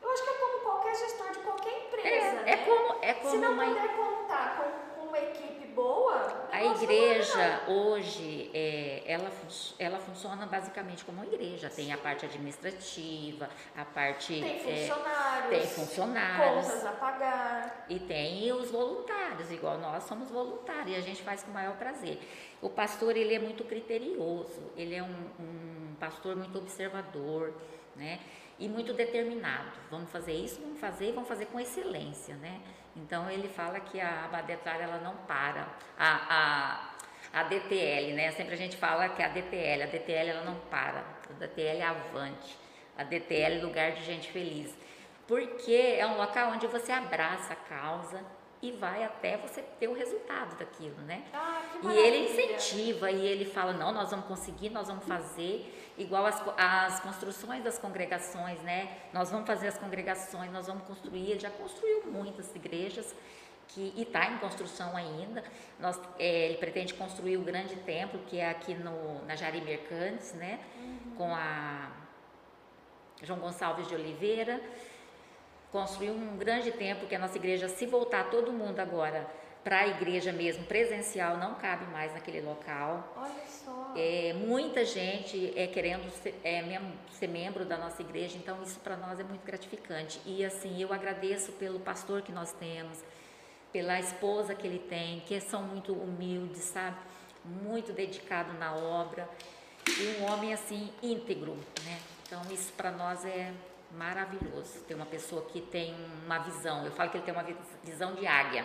eu 0.00 0.12
acho 0.12 0.22
que 0.22 0.30
é 0.30 0.34
como 0.34 0.60
qualquer 0.60 0.94
gestor 0.94 1.30
de 1.32 1.38
qualquer 1.40 1.86
empresa, 1.86 2.32
né? 2.42 2.42
é, 2.46 2.52
é 2.52 2.56
como, 2.58 2.98
é 3.02 3.14
Se 3.14 3.20
como 3.22 3.36
não 3.38 3.52
uma, 3.54 3.64
puder 3.66 3.96
contar 3.96 4.56
com 4.56 4.85
uma 5.16 5.30
equipe 5.30 5.66
boa, 5.68 6.48
a 6.52 6.60
não 6.60 6.82
igreja 6.82 7.62
hoje, 7.68 8.50
é, 8.52 9.02
ela, 9.06 9.30
ela 9.78 9.98
funciona 9.98 10.46
basicamente 10.46 11.04
como 11.04 11.22
uma 11.22 11.26
igreja. 11.26 11.70
Tem 11.70 11.92
a 11.92 11.98
parte 11.98 12.26
administrativa, 12.26 13.48
a 13.76 13.84
parte... 13.84 14.40
Tem 14.40 14.56
é, 14.56 14.86
funcionários, 14.86 15.48
tem 15.50 15.66
funcionários. 15.66 16.66
contas 16.66 16.86
a 16.86 16.92
pagar. 16.92 17.86
E 17.88 17.98
tem 17.98 18.52
os 18.52 18.70
voluntários, 18.70 19.50
igual 19.50 19.78
nós 19.78 20.04
somos 20.04 20.30
voluntários, 20.30 20.88
e 20.88 20.94
a 20.94 21.00
gente 21.00 21.22
faz 21.22 21.42
com 21.42 21.50
o 21.50 21.54
maior 21.54 21.76
prazer. 21.76 22.18
O 22.60 22.70
pastor, 22.70 23.16
ele 23.16 23.34
é 23.34 23.38
muito 23.38 23.64
criterioso, 23.64 24.72
ele 24.76 24.94
é 24.94 25.02
um, 25.02 25.30
um 25.38 25.94
pastor 25.98 26.36
muito 26.36 26.58
observador, 26.58 27.52
né? 27.96 28.20
E 28.58 28.68
muito 28.68 28.94
determinado. 28.94 29.70
Vamos 29.90 30.10
fazer 30.10 30.32
isso, 30.32 30.60
vamos 30.60 30.80
fazer, 30.80 31.08
e 31.08 31.12
vamos 31.12 31.28
fazer 31.28 31.46
com 31.46 31.60
excelência, 31.60 32.34
né? 32.36 32.60
Então, 32.96 33.30
ele 33.30 33.48
fala 33.48 33.78
que 33.80 34.00
a 34.00 34.24
abadetária, 34.24 34.84
ela 34.84 34.98
não 34.98 35.14
para. 35.26 35.68
A, 35.98 36.94
a, 37.32 37.40
a 37.40 37.42
DTL, 37.42 38.14
né? 38.14 38.32
Sempre 38.32 38.54
a 38.54 38.56
gente 38.56 38.76
fala 38.76 39.08
que 39.10 39.22
a 39.22 39.28
DTL, 39.28 39.82
a 39.82 39.86
DTL, 39.86 40.30
ela 40.30 40.44
não 40.44 40.56
para. 40.70 41.04
A 41.28 41.32
DTL 41.38 41.80
é 41.80 41.84
avante. 41.84 42.56
A 42.96 43.04
DTL 43.04 43.58
é 43.58 43.62
lugar 43.62 43.92
de 43.92 44.04
gente 44.04 44.32
feliz. 44.32 44.74
Porque 45.26 45.96
é 45.98 46.06
um 46.06 46.16
local 46.16 46.52
onde 46.52 46.66
você 46.66 46.92
abraça 46.92 47.52
a 47.52 47.56
causa 47.56 48.24
e 48.62 48.72
vai 48.72 49.04
até 49.04 49.36
você 49.36 49.60
ter 49.62 49.88
o 49.88 49.92
resultado 49.92 50.56
daquilo, 50.56 50.96
né? 51.02 51.24
Ah, 51.32 51.60
E 51.82 51.98
ele 51.98 52.30
incentiva 52.30 53.10
e 53.10 53.26
ele 53.26 53.44
fala: 53.44 53.72
não, 53.72 53.92
nós 53.92 54.10
vamos 54.10 54.26
conseguir, 54.26 54.70
nós 54.70 54.88
vamos 54.88 55.04
fazer, 55.04 55.85
igual 55.98 56.26
as, 56.26 56.42
as 56.56 57.00
construções 57.00 57.62
das 57.62 57.78
congregações, 57.78 58.60
né? 58.62 58.96
Nós 59.12 59.30
vamos 59.30 59.46
fazer 59.46 59.68
as 59.68 59.78
congregações, 59.78 60.50
nós 60.52 60.66
vamos 60.66 60.84
construir. 60.84 61.30
Ele 61.30 61.40
já 61.40 61.50
construiu 61.50 62.04
muitas 62.06 62.54
igrejas 62.54 63.14
que, 63.68 63.92
e 63.96 64.02
está 64.02 64.26
em 64.26 64.38
construção 64.38 64.96
ainda. 64.96 65.42
Nós, 65.78 66.00
é, 66.18 66.46
ele 66.46 66.58
pretende 66.58 66.94
construir 66.94 67.36
o 67.36 67.42
grande 67.42 67.76
templo, 67.76 68.20
que 68.26 68.38
é 68.38 68.50
aqui 68.50 68.74
no, 68.74 69.24
na 69.24 69.36
Jari 69.36 69.60
Mercantes, 69.60 70.32
né? 70.34 70.60
Com 71.16 71.34
a 71.34 71.90
João 73.22 73.38
Gonçalves 73.38 73.88
de 73.88 73.94
Oliveira 73.94 74.60
construir 75.72 76.10
um 76.10 76.36
grande 76.36 76.70
templo 76.72 77.06
que 77.06 77.14
a 77.14 77.18
nossa 77.18 77.36
igreja, 77.36 77.68
se 77.68 77.86
voltar 77.86 78.30
todo 78.30 78.52
mundo 78.52 78.80
agora 78.80 79.26
para 79.66 79.80
a 79.80 79.88
igreja 79.88 80.30
mesmo 80.32 80.64
presencial, 80.66 81.38
não 81.38 81.56
cabe 81.56 81.86
mais 81.86 82.12
naquele 82.12 82.40
local. 82.40 83.12
Olha 83.16 83.46
só. 83.48 83.94
É, 83.96 84.32
muita 84.32 84.84
gente 84.84 85.52
é 85.58 85.66
querendo 85.66 86.08
ser, 86.22 86.40
é, 86.44 86.62
ser 87.10 87.26
membro 87.26 87.64
da 87.64 87.76
nossa 87.76 88.00
igreja, 88.00 88.38
então 88.38 88.62
isso 88.62 88.78
para 88.78 88.96
nós 88.96 89.18
é 89.18 89.24
muito 89.24 89.44
gratificante. 89.44 90.20
E 90.24 90.44
assim, 90.44 90.80
eu 90.80 90.92
agradeço 90.92 91.50
pelo 91.54 91.80
pastor 91.80 92.22
que 92.22 92.30
nós 92.30 92.52
temos, 92.52 93.02
pela 93.72 93.98
esposa 93.98 94.54
que 94.54 94.64
ele 94.64 94.78
tem, 94.78 95.18
que 95.26 95.40
são 95.40 95.64
muito 95.64 95.92
humildes, 95.94 96.62
sabe? 96.62 96.98
Muito 97.44 97.92
dedicado 97.92 98.52
na 98.52 98.72
obra 98.72 99.28
e 99.88 100.20
um 100.20 100.30
homem 100.30 100.54
assim 100.54 100.92
íntegro, 101.02 101.56
né? 101.84 101.98
Então 102.24 102.40
isso 102.52 102.72
para 102.74 102.92
nós 102.92 103.24
é 103.24 103.52
maravilhoso. 103.90 104.78
Ter 104.86 104.94
uma 104.94 105.06
pessoa 105.06 105.42
que 105.46 105.60
tem 105.60 105.92
uma 106.24 106.38
visão. 106.38 106.84
Eu 106.84 106.92
falo 106.92 107.10
que 107.10 107.16
ele 107.16 107.24
tem 107.24 107.34
uma 107.34 107.42
vi- 107.42 107.56
visão 107.82 108.14
de 108.14 108.28
águia, 108.28 108.64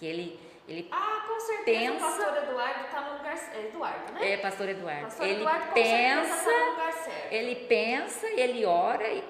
porque 0.00 0.06
ele 0.06 0.40
ele 0.66 0.88
Ah, 0.92 1.24
com 1.26 1.40
certeza 1.40 1.80
Pensa- 1.92 1.92
o 1.92 1.98
pastor 2.00 2.36
Eduardo 2.44 2.84
está 2.86 3.00
no 3.02 3.18
lugar 3.18 3.36
certo. 3.36 3.66
Eduardo, 3.66 4.12
né? 4.12 4.30
é 4.32 4.36
pastor 4.38 4.68
Eduardo. 4.68 5.02
pastor 5.02 5.26
ele 5.26 5.40
Eduardo 5.40 5.66
com 5.66 5.74
certeza 5.74 6.20
pensa 6.20 6.44
tá 6.50 6.58
no 6.64 6.70
lugar 6.70 6.92
certo. 6.92 7.32
Ele 7.32 7.54
pensa, 7.56 8.26
ele 8.28 8.64
ora 8.64 9.08
e, 9.08 9.24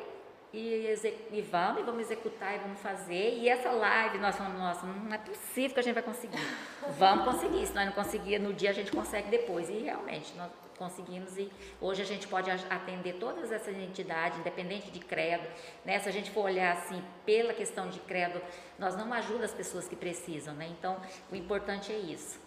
e, 0.53 0.93
e, 1.33 1.43
vamos, 1.43 1.81
e 1.81 1.85
vamos 1.85 2.01
executar, 2.03 2.57
e 2.57 2.59
vamos 2.59 2.81
fazer. 2.81 3.39
E 3.39 3.49
essa 3.49 3.71
live, 3.71 4.19
nós 4.19 4.37
falamos, 4.37 4.59
nossa, 4.59 4.85
não 4.85 5.15
é 5.15 5.19
possível 5.19 5.75
que 5.75 5.81
a 5.81 5.83
gente 5.83 5.95
vai 5.95 6.03
conseguir. 6.03 6.39
vamos 6.99 7.25
conseguir, 7.25 7.67
se 7.67 7.73
nós 7.73 7.87
não 7.87 7.93
conseguir 7.93 8.39
no 8.41 8.53
dia, 8.53 8.71
a 8.71 8.73
gente 8.73 8.91
consegue 8.91 9.31
depois. 9.31 9.69
E 9.71 9.79
realmente, 9.79 10.35
nós 10.37 10.51
conseguimos 10.77 11.37
e 11.37 11.53
hoje 11.79 12.01
a 12.01 12.07
gente 12.07 12.27
pode 12.27 12.51
atender 12.51 13.17
todas 13.21 13.53
essas 13.53 13.77
entidades, 13.77 14.39
independente 14.39 14.91
de 14.91 14.99
credo. 14.99 15.47
Né? 15.85 15.99
Se 16.01 16.09
a 16.09 16.13
gente 16.13 16.31
for 16.31 16.47
olhar 16.47 16.73
assim, 16.73 17.05
pela 17.25 17.53
questão 17.53 17.89
de 17.91 18.01
credo, 18.01 18.41
nós 18.79 18.97
não 18.97 19.13
ajudamos 19.13 19.45
as 19.45 19.55
pessoas 19.55 19.87
que 19.87 19.95
precisam, 19.95 20.55
né? 20.55 20.67
Então, 20.71 20.99
o 21.31 21.37
importante 21.37 21.93
é 21.93 21.99
isso. 21.99 22.41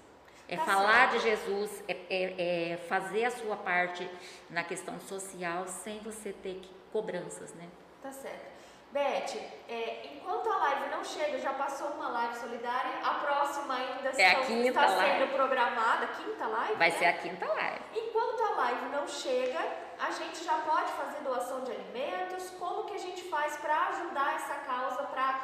É 0.49 0.57
tá 0.57 0.65
falar 0.65 1.11
certo. 1.11 1.21
de 1.21 1.29
Jesus, 1.29 1.83
é, 1.87 1.97
é, 2.09 2.71
é 2.71 2.77
fazer 2.89 3.25
a 3.25 3.31
sua 3.31 3.55
parte 3.55 4.09
na 4.49 4.63
questão 4.63 4.99
social 4.99 5.67
sem 5.67 5.99
você 5.99 6.33
ter 6.33 6.59
cobranças, 6.91 7.53
né? 7.53 7.69
Tá 8.03 8.11
certo. 8.11 8.53
Beth, 8.91 9.39
é, 9.67 10.07
enquanto 10.13 10.47
a 10.51 10.57
live 10.57 10.89
não 10.91 11.03
chega, 11.03 11.39
já 11.39 11.53
passou 11.53 11.87
uma 11.87 12.09
live 12.09 12.35
solidária, 12.35 12.91
a 13.03 13.13
próxima 13.15 13.73
ainda 13.73 14.09
é 14.09 14.27
a 14.27 14.35
quinta 14.41 14.67
está 14.67 14.85
live. 14.85 15.19
sendo 15.19 15.33
programada, 15.33 16.07
quinta 16.07 16.45
live? 16.45 16.75
Vai 16.75 16.91
né? 16.91 16.97
ser 16.97 17.05
a 17.05 17.13
quinta 17.13 17.47
live. 17.47 17.79
Enquanto 17.95 18.41
a 18.43 18.49
live 18.57 18.85
não 18.89 19.07
chega, 19.07 19.59
a 19.99 20.11
gente 20.11 20.43
já 20.43 20.57
pode 20.57 20.91
fazer 20.91 21.23
doação 21.23 21.63
de 21.63 21.71
alimentos. 21.71 22.51
Como 22.59 22.83
que 22.83 22.93
a 22.93 22.99
gente 22.99 23.23
faz 23.29 23.55
para 23.57 23.87
ajudar 23.87 24.35
essa 24.35 24.55
causa, 24.55 25.03
para 25.03 25.39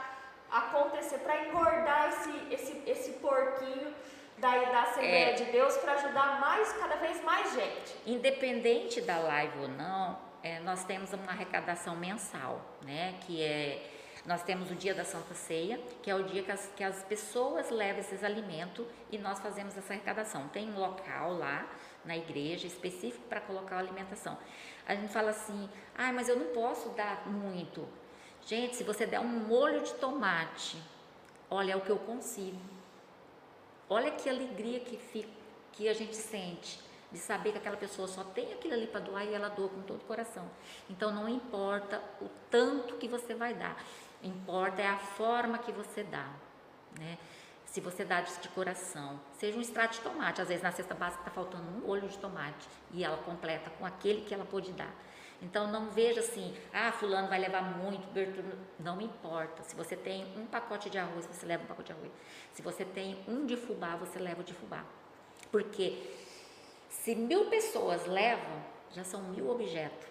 acontecer, 0.52 1.18
para 1.20 1.48
engordar 1.48 2.10
esse, 2.10 2.54
esse, 2.54 2.84
esse 2.86 3.12
porquinho 3.14 3.96
da, 4.38 4.52
da 4.52 4.82
Assembleia 4.84 5.32
é, 5.32 5.34
de 5.34 5.46
Deus, 5.46 5.76
para 5.78 5.94
ajudar 5.94 6.40
mais, 6.40 6.72
cada 6.74 6.98
vez 6.98 7.24
mais 7.24 7.52
gente? 7.54 7.96
Independente 8.06 9.02
da 9.02 9.18
live 9.18 9.60
ou 9.60 9.68
não, 9.70 10.29
é, 10.44 10.60
nós 10.60 10.84
temos 10.84 11.12
uma 11.14 11.32
arrecadação 11.32 11.96
mensal, 11.96 12.62
né? 12.84 13.16
Que 13.26 13.42
é 13.42 13.96
nós 14.26 14.44
temos 14.44 14.70
o 14.70 14.76
dia 14.76 14.94
da 14.94 15.06
Santa 15.06 15.34
Ceia, 15.34 15.80
que 16.04 16.12
é 16.12 16.16
o 16.16 16.24
dia 16.24 16.44
que 16.44 16.52
as, 16.52 16.68
que 16.76 16.84
as 16.84 17.04
pessoas 17.04 17.70
levam 17.70 18.02
esses 18.02 18.24
alimentos 18.24 18.86
e 19.12 19.18
nós 19.18 19.40
fazemos 19.40 19.78
essa 19.78 19.94
arrecadação. 19.94 20.48
Tem 20.50 20.70
um 20.70 20.78
local 20.78 21.34
lá 21.34 21.68
na 22.04 22.18
igreja 22.18 22.68
específico 22.68 23.24
para 23.28 23.42
colocar 23.42 23.78
a 23.78 23.80
alimentação. 23.80 24.38
A 24.86 24.94
gente 24.94 25.12
fala 25.12 25.32
assim, 25.32 25.70
ah, 25.98 26.12
mas 26.12 26.28
eu 26.28 26.38
não 26.38 26.48
posso 26.48 26.90
dar 26.90 27.28
muito. 27.28 27.88
Gente, 28.46 28.76
se 28.76 28.84
você 28.84 29.06
der 29.06 29.20
um 29.20 29.28
molho 29.28 29.82
de 29.82 29.94
tomate, 29.96 30.78
olha, 31.50 31.74
é 31.74 31.76
o 31.76 31.82
que 31.82 31.90
eu 31.90 32.00
consigo. 32.00 32.60
Olha 33.90 34.12
que 34.12 34.30
alegria 34.30 34.80
que, 34.82 34.98
fica, 34.98 35.30
que 35.72 35.88
a 35.88 35.94
gente 35.94 36.16
sente 36.16 36.80
de 37.12 37.18
saber 37.18 37.52
que 37.52 37.58
aquela 37.58 37.78
pessoa 37.78 38.08
só 38.08 38.24
tem 38.24 38.54
aquilo 38.54 38.74
ali 38.74 38.88
para 38.88 39.00
doar 39.00 39.26
e 39.26 39.34
ela 39.34 39.50
doa 39.50 39.70
com 39.70 39.82
todo 39.82 40.02
o 40.02 40.06
coração. 40.06 40.50
Então 40.90 41.12
não 41.12 41.28
importa 41.28 42.02
o 42.22 42.30
tanto 42.50 42.96
que 42.96 43.08
você 43.08 43.34
vai 43.34 43.54
dar, 43.54 43.84
importa 44.24 44.82
é 44.82 44.88
a 44.88 44.98
forma 44.98 45.58
que 45.58 45.72
você 45.72 46.04
dá, 46.04 46.30
né? 47.00 47.18
Se 47.66 47.80
você 47.80 48.04
dá 48.04 48.22
de 48.22 48.50
coração, 48.50 49.20
seja 49.38 49.56
um 49.56 49.62
extrato 49.62 49.98
de 49.98 50.02
tomate, 50.02 50.42
às 50.42 50.48
vezes 50.48 50.64
na 50.64 50.72
cesta 50.72 50.96
básica 50.96 51.22
está 51.22 51.32
faltando 51.32 51.64
um 51.64 51.88
olho 51.88 52.08
de 52.08 52.18
tomate 52.18 52.68
e 52.92 53.04
ela 53.04 53.18
completa 53.18 53.70
com 53.78 53.86
aquele 53.86 54.22
que 54.22 54.34
ela 54.34 54.44
pôde 54.44 54.72
dar. 54.72 54.92
Então 55.42 55.72
não 55.72 55.90
veja 55.90 56.20
assim, 56.20 56.56
ah, 56.74 56.92
fulano 56.92 57.28
vai 57.28 57.40
levar 57.40 57.62
muito, 57.62 58.06
Bertoldo, 58.12 58.58
não 58.80 59.00
importa. 59.00 59.64
Se 59.64 59.76
você 59.76 59.96
tem 59.96 60.26
um 60.36 60.46
pacote 60.46 60.90
de 60.90 60.98
arroz, 60.98 61.26
você 61.26 61.46
leva 61.46 61.64
um 61.64 61.68
pacote 61.68 61.94
de 61.94 61.94
arroz. 61.94 62.12
Se 62.52 62.62
você 62.62 62.84
tem 62.84 63.24
um 63.28 63.46
de 63.46 63.56
fubá, 63.56 63.96
você 63.96 64.20
leva 64.20 64.42
o 64.42 64.44
de 64.44 64.54
fubá. 64.54 64.84
Porque 65.52 66.18
se 67.04 67.16
mil 67.16 67.50
pessoas 67.50 68.06
levam, 68.06 68.62
já 68.92 69.04
são 69.04 69.22
mil 69.24 69.50
objetos. 69.50 70.08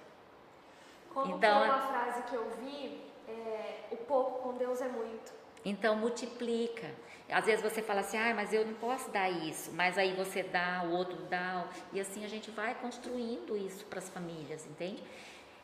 Como 1.13 1.37
então, 1.37 1.65
uma 1.65 1.81
frase 1.81 2.23
que 2.23 2.35
eu 2.35 2.49
vi, 2.63 3.03
é, 3.29 3.85
o 3.91 3.97
pouco 3.97 4.43
com 4.43 4.57
Deus 4.57 4.81
é 4.81 4.89
muito. 4.89 5.33
Então 5.65 5.97
multiplica. 5.97 6.91
Às 7.31 7.45
vezes 7.45 7.63
você 7.63 7.83
fala 7.83 8.01
assim, 8.01 8.17
ah, 8.17 8.33
mas 8.35 8.55
eu 8.55 8.65
não 8.65 8.73
posso 8.75 9.11
dar 9.11 9.29
isso, 9.29 9.71
mas 9.73 9.99
aí 9.99 10.15
você 10.15 10.43
dá, 10.43 10.83
o 10.87 10.93
outro 10.93 11.19
dá, 11.25 11.69
e 11.93 12.01
assim 12.01 12.25
a 12.25 12.29
gente 12.29 12.51
vai 12.51 12.75
construindo 12.77 13.55
isso 13.55 13.85
para 13.85 13.99
as 13.99 14.09
famílias, 14.09 14.65
entende? 14.65 15.03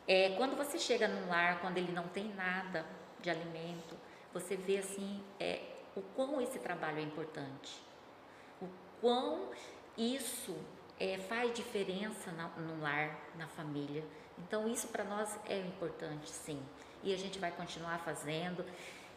É, 0.07 0.35
quando 0.37 0.55
você 0.55 0.77
chega 0.77 1.07
num 1.07 1.27
lar, 1.27 1.59
quando 1.61 1.79
ele 1.79 1.91
não 1.91 2.07
tem 2.09 2.25
nada 2.35 2.85
de 3.19 3.31
alimento, 3.31 3.97
você 4.31 4.55
vê 4.55 4.77
assim 4.77 5.23
é, 5.39 5.59
o 5.95 6.01
quão 6.01 6.39
esse 6.39 6.59
trabalho 6.59 6.99
é 6.99 7.01
importante, 7.01 7.81
o 8.61 8.67
quão 9.01 9.49
isso 9.97 10.55
é, 10.99 11.17
faz 11.17 11.53
diferença 11.53 12.31
na, 12.31 12.47
no 12.49 12.81
lar, 12.81 13.17
na 13.37 13.47
família. 13.47 14.03
Então, 14.37 14.67
isso 14.67 14.87
para 14.87 15.03
nós 15.03 15.37
é 15.47 15.59
importante, 15.59 16.29
sim. 16.29 16.61
E 17.03 17.13
a 17.13 17.17
gente 17.17 17.39
vai 17.39 17.51
continuar 17.51 17.99
fazendo. 17.99 18.65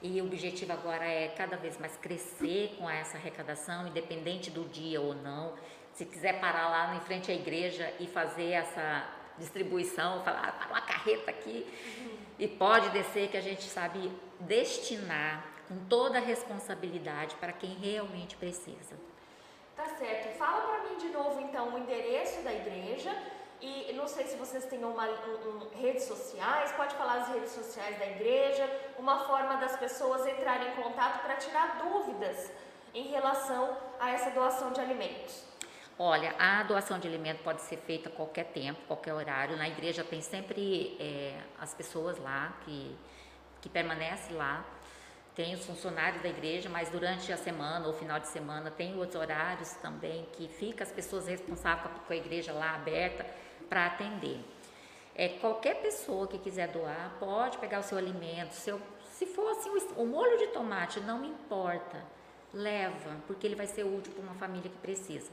E 0.01 0.21
o 0.21 0.27
objetivo 0.27 0.73
agora 0.73 1.05
é 1.05 1.29
cada 1.29 1.57
vez 1.57 1.77
mais 1.79 1.97
crescer 1.97 2.77
com 2.79 2.89
essa 2.89 3.17
arrecadação, 3.17 3.89
independente 3.89 4.51
do 4.51 4.65
dia 4.69 5.01
ou 5.01 5.15
não. 5.15 5.55
Se 5.93 6.05
quiser 6.05 6.41
parar 6.41 6.69
lá 6.69 6.95
em 6.95 7.01
frente 7.01 7.31
à 7.31 7.35
igreja 7.35 7.93
e 7.99 8.07
fazer 8.07 8.51
essa 8.51 9.09
distribuição, 9.39 10.23
falar, 10.23 10.49
ah, 10.49 10.53
para 10.53 10.69
uma 10.69 10.81
carreta 10.81 11.31
aqui, 11.31 11.67
uhum. 11.99 12.19
e 12.39 12.49
pode 12.49 12.91
descer, 12.91 13.29
que 13.29 13.37
a 13.37 13.41
gente 13.41 13.63
sabe 13.65 14.13
destinar 14.41 15.45
com 15.67 15.77
toda 15.87 16.19
a 16.19 16.21
responsabilidade 16.21 17.35
para 17.37 17.53
quem 17.53 17.75
realmente 17.75 18.37
precisa. 18.37 18.97
Tá 19.77 19.87
certo. 19.97 20.37
Fala 20.39 20.61
para 20.63 20.78
de 20.99 21.09
novo 21.09 21.41
então 21.41 21.75
o 21.75 21.79
endereço 21.79 22.43
da 22.43 22.53
igreja 22.53 23.15
e 23.61 23.93
não 23.95 24.07
sei 24.07 24.25
se 24.27 24.37
vocês 24.37 24.65
têm 24.67 24.85
uma, 24.85 25.05
um, 25.05 25.49
um, 25.49 25.69
redes 25.81 26.05
sociais, 26.05 26.71
pode 26.73 26.95
falar 26.95 27.15
as 27.23 27.29
redes 27.29 27.51
sociais 27.51 27.99
da 27.99 28.07
igreja, 28.07 28.65
uma 28.97 29.19
forma 29.21 29.57
das 29.57 29.77
pessoas 29.77 30.25
entrarem 30.27 30.69
em 30.69 30.77
contato 30.77 31.23
para 31.23 31.35
tirar 31.37 31.79
dúvidas 31.79 32.53
em 32.95 33.09
relação 33.09 33.77
a 33.99 34.11
essa 34.11 34.31
doação 34.31 34.71
de 34.73 34.81
alimentos. 34.81 35.45
Olha, 35.99 36.37
a 36.39 36.63
doação 36.63 37.01
de 37.01 37.09
alimento 37.09 37.43
pode 37.43 37.61
ser 37.63 37.79
feita 37.79 38.09
a 38.09 38.13
qualquer 38.13 38.45
tempo, 38.45 38.81
qualquer 38.87 39.13
horário. 39.13 39.57
Na 39.57 39.69
igreja 39.69 40.05
tem 40.05 40.21
sempre 40.21 40.97
é, 41.01 41.41
as 41.59 41.75
pessoas 41.75 42.17
lá 42.19 42.57
que, 42.65 42.97
que 43.61 43.69
permanecem 43.69 44.37
lá 44.37 44.65
tem 45.39 45.55
os 45.55 45.65
funcionários 45.65 46.21
da 46.21 46.29
igreja, 46.29 46.69
mas 46.69 46.91
durante 46.91 47.33
a 47.33 47.37
semana 47.37 47.87
ou 47.87 47.93
final 47.93 48.19
de 48.19 48.27
semana 48.27 48.73
tem 48.73 48.99
outros 48.99 49.15
horários 49.15 49.71
também 49.75 50.27
que 50.33 50.49
fica 50.49 50.83
as 50.83 50.91
pessoas 50.91 51.29
responsáveis 51.29 51.95
com 52.09 52.13
a 52.13 52.17
igreja 52.17 52.53
lá 52.53 52.75
aberta 52.75 53.25
para 53.69 53.87
atender. 53.87 54.41
É, 55.15 55.29
qualquer 55.29 55.81
pessoa 55.81 56.27
que 56.27 56.39
quiser 56.39 56.67
doar 56.67 57.15
pode 57.21 57.57
pegar 57.59 57.79
o 57.79 57.85
seu 57.85 57.97
alimento, 57.97 58.51
seu, 58.51 58.81
se 59.13 59.27
for 59.27 59.49
assim, 59.53 59.71
o, 59.97 60.05
molho 60.07 60.39
de 60.39 60.49
tomate, 60.49 60.99
não 60.99 61.25
importa, 61.25 62.05
leva, 62.53 63.15
porque 63.29 63.47
ele 63.47 63.55
vai 63.55 63.69
ser 63.69 63.85
útil 63.85 64.13
para 64.15 64.25
uma 64.25 64.35
família 64.35 64.69
que 64.69 64.79
precisa. 64.79 65.31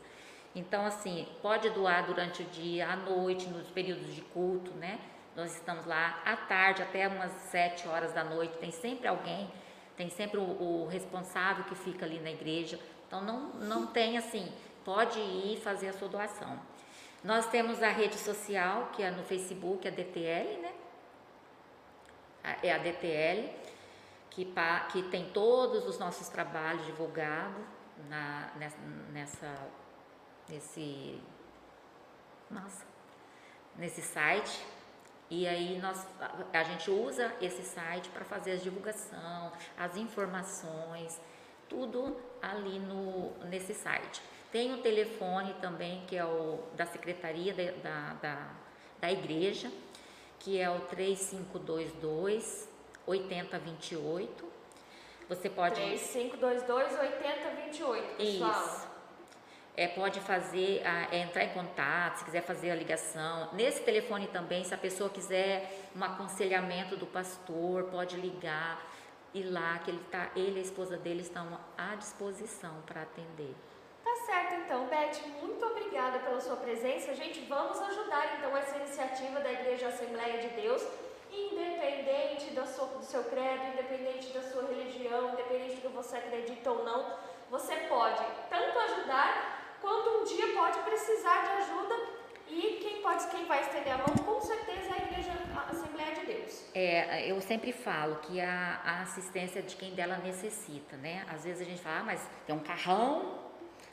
Então, 0.54 0.86
assim, 0.86 1.28
pode 1.42 1.68
doar 1.72 2.06
durante 2.06 2.44
o 2.44 2.46
dia, 2.46 2.90
à 2.90 2.96
noite, 2.96 3.48
nos 3.48 3.72
períodos 3.72 4.14
de 4.14 4.22
culto, 4.22 4.70
né? 4.76 5.00
Nós 5.36 5.56
estamos 5.56 5.84
lá 5.88 6.22
à 6.24 6.38
tarde, 6.38 6.84
até 6.84 7.08
umas 7.08 7.32
sete 7.50 7.88
horas 7.88 8.14
da 8.14 8.24
noite, 8.24 8.56
tem 8.60 8.70
sempre 8.70 9.08
alguém 9.08 9.50
tem 9.96 10.10
sempre 10.10 10.38
o, 10.38 10.44
o, 10.44 10.88
responsável 10.88 11.64
que 11.66 11.76
fica 11.76 12.06
ali 12.06 12.20
na 12.20 12.32
igreja. 12.32 12.80
Então 13.08 13.22
não, 13.22 13.50
não 13.54 13.88
tem 13.88 14.18
assim, 14.18 14.52
pode 14.84 15.20
ir 15.20 15.60
fazer 15.62 15.90
a 15.90 15.94
sua 15.94 16.08
doação. 16.08 16.60
Nós 17.24 17.48
temos 17.48 17.82
a 17.82 17.90
rede 17.90 18.16
social, 18.16 18.90
que 18.94 19.02
é 19.02 19.10
no 19.10 19.24
Facebook, 19.24 19.88
a 19.88 19.92
DTL, 19.92 20.58
né? 20.58 20.74
É 22.62 22.72
a 22.72 22.78
DTL, 22.78 23.50
que, 24.30 24.48
que 24.92 25.04
tem 25.04 25.32
todos 25.32 25.88
os 25.88 25.98
nossos 25.98 26.30
trabalhos 26.30 26.86
divulgados 26.86 27.64
na, 28.08 28.52
nessa, 29.12 29.56
nesse, 30.48 31.20
nossa, 32.52 32.86
nesse 33.76 34.02
site. 34.02 34.75
E 35.30 35.48
aí 35.48 35.80
nós, 35.80 36.06
a 36.54 36.64
gente 36.64 36.92
usa 36.92 37.34
esse 37.42 37.64
site 37.64 38.10
para 38.10 38.24
fazer 38.24 38.52
a 38.54 38.56
divulgação, 38.56 39.52
as 39.78 39.98
informações, 39.98 41.20
tudo 41.68 42.16
ali 42.42 42.80
no, 42.80 43.32
nesse 43.46 43.74
site. 43.74 44.22
Tem 44.52 44.74
o 44.74 44.78
telefone 44.82 45.54
também, 45.56 46.06
que 46.06 46.16
é 46.16 46.24
o 46.24 46.60
da 46.76 46.86
Secretaria 46.86 47.54
da, 47.82 48.14
da, 48.14 48.50
da 49.02 49.12
Igreja, 49.12 49.72
que 50.40 50.60
é 50.60 50.70
o 50.70 50.80
3522 50.82 52.70
8028. 53.08 54.46
Você 55.28 55.50
pode. 55.50 55.76
3522 55.76 57.00
8028, 57.00 58.16
pessoal. 58.16 58.52
Isso 58.52 58.95
é, 59.78 59.88
pode 59.88 60.20
fazer, 60.22 60.82
é, 61.12 61.18
entrar 61.20 61.44
em 61.44 61.50
contato, 61.50 62.18
se 62.18 62.26
quiser 62.26 62.42
fazer 62.42 62.72
a 62.72 62.76
ligação. 62.76 63.50
Nesse 63.54 63.82
telefone 63.82 64.28
também, 64.28 64.64
se 64.64 64.74
a 64.74 64.78
pessoa 64.78 65.10
quiser 65.10 65.70
um 65.96 66.04
aconselhamento 66.04 66.96
do 66.96 67.06
pastor, 67.06 67.84
pode 67.86 68.16
ligar 68.16 68.82
e 69.34 69.44
lá 69.44 69.80
que 69.80 69.92
ele 69.92 70.02
tá, 70.10 70.32
ele 70.36 70.58
e 70.58 70.60
a 70.60 70.62
esposa 70.62 70.96
dele 70.98 71.22
estão 71.22 71.60
à 71.78 71.96
disposição 71.96 72.74
para 72.86 73.02
atender. 73.02 73.54
Tá 74.04 74.16
certo 74.26 74.54
então, 74.56 74.88
Beth, 74.88 75.28
muito 75.42 75.66
obrigada 75.66 76.20
pela 76.20 76.40
sua 76.40 76.56
presença. 76.56 77.14
Gente, 77.14 77.42
vamos 77.42 77.80
ajudar 77.82 78.38
então 78.38 78.56
essa 78.56 78.78
iniciativa 78.78 79.40
da 79.42 79.52
Igreja 79.52 79.88
Assembleia 79.88 80.40
de 80.42 80.50
Deus 80.62 80.88
Independente 81.32 82.52
do 82.52 82.66
seu, 82.66 82.86
do 82.86 83.04
seu 83.04 83.24
credo, 83.26 83.74
independente 83.74 84.32
da 84.32 84.42
sua 84.42 84.64
religião, 84.68 85.34
independente 85.34 85.76
do 85.76 85.82
que 85.82 85.88
você 85.88 86.16
acredita 86.18 86.72
ou 86.72 86.86
não, 86.86 87.18
você 87.50 87.76
pode 87.90 88.24
tanto 88.50 88.80
ajudar, 88.80 89.55
quanto 89.86 90.10
um 90.10 90.24
dia 90.24 90.52
pode 90.56 90.80
precisar 90.80 91.44
de 91.44 91.52
ajuda 91.62 91.96
e 92.48 92.80
quem 92.82 93.04
pode, 93.04 93.28
quem 93.28 93.46
vai 93.46 93.62
estender 93.62 93.94
a 93.94 93.98
mão, 93.98 94.08
com 94.26 94.42
certeza 94.42 94.90
é 94.90 94.94
a 94.94 95.06
Igreja 95.06 95.32
a 95.56 95.70
Assembleia 95.70 96.16
de 96.16 96.26
Deus. 96.26 96.66
É, 96.74 97.30
eu 97.32 97.40
sempre 97.40 97.72
falo 97.72 98.16
que 98.16 98.42
a, 98.42 98.82
a 98.84 99.02
assistência 99.02 99.62
de 99.62 99.76
quem 99.76 99.94
dela 99.94 100.18
necessita, 100.18 100.98
né? 100.98 101.24
Às 101.30 101.44
vezes 101.44 101.62
a 101.62 101.66
gente 101.66 101.82
fala, 101.82 102.00
ah, 102.00 102.04
mas 102.04 102.28
tem 102.48 102.56
um 102.56 102.60
carrão, 102.60 103.40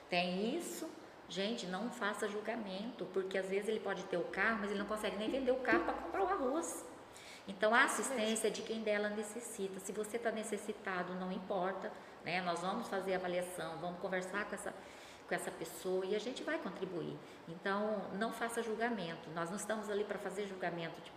tem 0.08 0.56
isso. 0.56 0.88
Gente, 1.28 1.66
não 1.66 1.90
faça 1.90 2.26
julgamento, 2.26 3.04
porque 3.12 3.36
às 3.36 3.48
vezes 3.48 3.68
ele 3.68 3.80
pode 3.80 4.02
ter 4.04 4.16
o 4.16 4.24
carro, 4.24 4.58
mas 4.62 4.70
ele 4.70 4.78
não 4.78 4.86
consegue 4.86 5.16
nem 5.16 5.30
vender 5.30 5.52
o 5.52 5.60
carro 5.60 5.84
para 5.84 5.94
comprar 5.94 6.22
o 6.24 6.28
arroz. 6.28 6.84
Então, 7.46 7.74
a 7.74 7.84
assistência 7.84 8.48
é 8.48 8.50
de 8.50 8.62
quem 8.62 8.82
dela 8.82 9.08
necessita. 9.10 9.80
Se 9.80 9.92
você 9.92 10.16
está 10.16 10.30
necessitado, 10.30 11.14
não 11.14 11.32
importa, 11.32 11.90
né? 12.24 12.40
Nós 12.42 12.60
vamos 12.60 12.88
fazer 12.88 13.14
avaliação, 13.14 13.78
vamos 13.78 13.98
conversar 13.98 14.44
com 14.44 14.54
essa, 14.54 14.72
com 15.32 15.36
essa 15.36 15.50
pessoa 15.50 16.04
e 16.04 16.14
a 16.14 16.18
gente 16.18 16.42
vai 16.42 16.58
contribuir. 16.58 17.16
Então, 17.48 18.02
não 18.18 18.30
faça 18.34 18.62
julgamento. 18.62 19.30
Nós 19.34 19.48
não 19.48 19.56
estamos 19.56 19.88
ali 19.88 20.04
para 20.04 20.18
fazer 20.18 20.46
julgamento 20.46 21.00
de, 21.00 21.10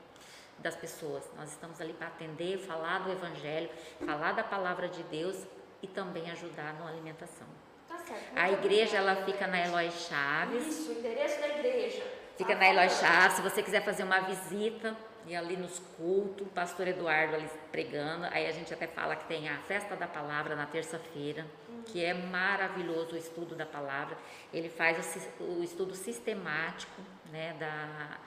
das 0.60 0.74
pessoas. 0.74 1.30
Nós 1.36 1.50
estamos 1.50 1.82
ali 1.82 1.92
para 1.92 2.08
atender, 2.08 2.58
falar 2.60 3.00
do 3.00 3.12
Evangelho, 3.12 3.70
falar 4.06 4.32
da 4.32 4.44
palavra 4.44 4.88
de 4.88 5.04
Deus 5.04 5.46
e 5.82 5.88
também 5.88 6.32
ajudar 6.32 6.74
na 6.76 6.88
alimentação. 6.88 7.46
Tá 7.90 7.98
certo. 7.98 8.38
A 8.38 8.50
igreja 8.50 8.96
ela 8.96 9.18
fica 9.26 9.48
na 9.48 9.68
Eloy 9.68 9.92
Chaves. 9.92 10.66
Isso, 10.66 10.92
o 10.92 10.94
endereço 10.94 11.42
da 11.42 11.50
igreja. 11.50 12.04
Fica 12.38 12.56
na 12.56 12.70
Eloy 12.70 12.90
Chaves. 12.90 13.36
Se 13.36 13.42
você 13.42 13.62
quiser 13.62 13.84
fazer 13.84 14.04
uma 14.04 14.22
visita, 14.22 14.96
e 15.28 15.36
ali 15.36 15.58
nos 15.58 15.80
cultos, 15.98 16.46
o 16.46 16.50
pastor 16.50 16.88
Eduardo 16.88 17.36
ali 17.36 17.50
pregando. 17.72 18.26
Aí 18.26 18.48
a 18.48 18.52
gente 18.52 18.74
até 18.74 18.88
fala 18.88 19.16
que 19.16 19.26
tem 19.28 19.50
a 19.50 19.58
festa 19.60 19.96
da 19.96 20.08
palavra 20.08 20.56
na 20.56 20.66
terça-feira, 20.66 21.46
que 21.86 22.04
é 22.04 22.14
maravilhoso 22.14 23.16
o 23.16 23.18
estudo 23.18 23.56
da 23.56 23.66
palavra. 23.66 24.18
Ele 24.54 24.70
faz 24.70 25.34
o, 25.40 25.44
o 25.60 25.64
estudo 25.64 25.96
sistemático, 25.96 27.02
né? 27.32 27.56
Da, 27.60 28.20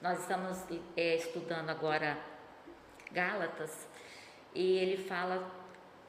nós 0.00 0.20
estamos 0.20 0.64
é, 0.96 1.16
estudando 1.16 1.70
agora 1.70 2.18
Gálatas 3.12 3.88
e 4.54 4.78
ele 4.78 4.96
fala 4.96 5.60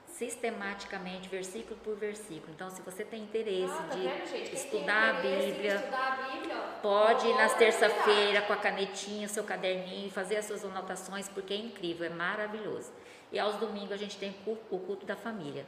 sistematicamente, 0.08 1.30
versículo 1.30 1.80
por 1.84 1.96
versículo. 1.96 2.52
Então, 2.54 2.70
se 2.70 2.82
você 2.82 3.04
tem 3.04 3.24
interesse 3.24 3.74
Ah, 3.74 3.88
tá 3.90 3.96
de 3.96 4.02
vendo, 4.02 4.54
estudar 4.54 5.22
tem 5.22 5.36
a 5.36 5.46
Bíblia, 5.46 5.76
Estudar 5.76 6.14
a 6.14 6.32
Bíblia, 6.32 6.51
Pode 6.82 7.28
ir 7.28 7.34
nas 7.36 7.54
terça-feira 7.54 8.42
com 8.42 8.54
a 8.54 8.58
canetinha, 8.58 9.28
seu 9.28 9.44
caderninho, 9.44 10.10
fazer 10.12 10.38
as 10.38 10.46
suas 10.46 10.64
anotações, 10.66 11.28
porque 11.30 11.54
é 11.54 11.58
incrível, 11.58 12.06
é 12.06 12.10
maravilhoso. 12.10 12.92
E 13.32 13.40
aos 13.40 13.56
domingos 13.56 13.92
a 13.92 13.98
gente 13.98 14.18
tem 14.18 14.32
o 14.32 14.34
cu- 14.56 14.58
o 14.76 14.80
culto 14.80 15.06
da 15.06 15.16
família. 15.16 15.66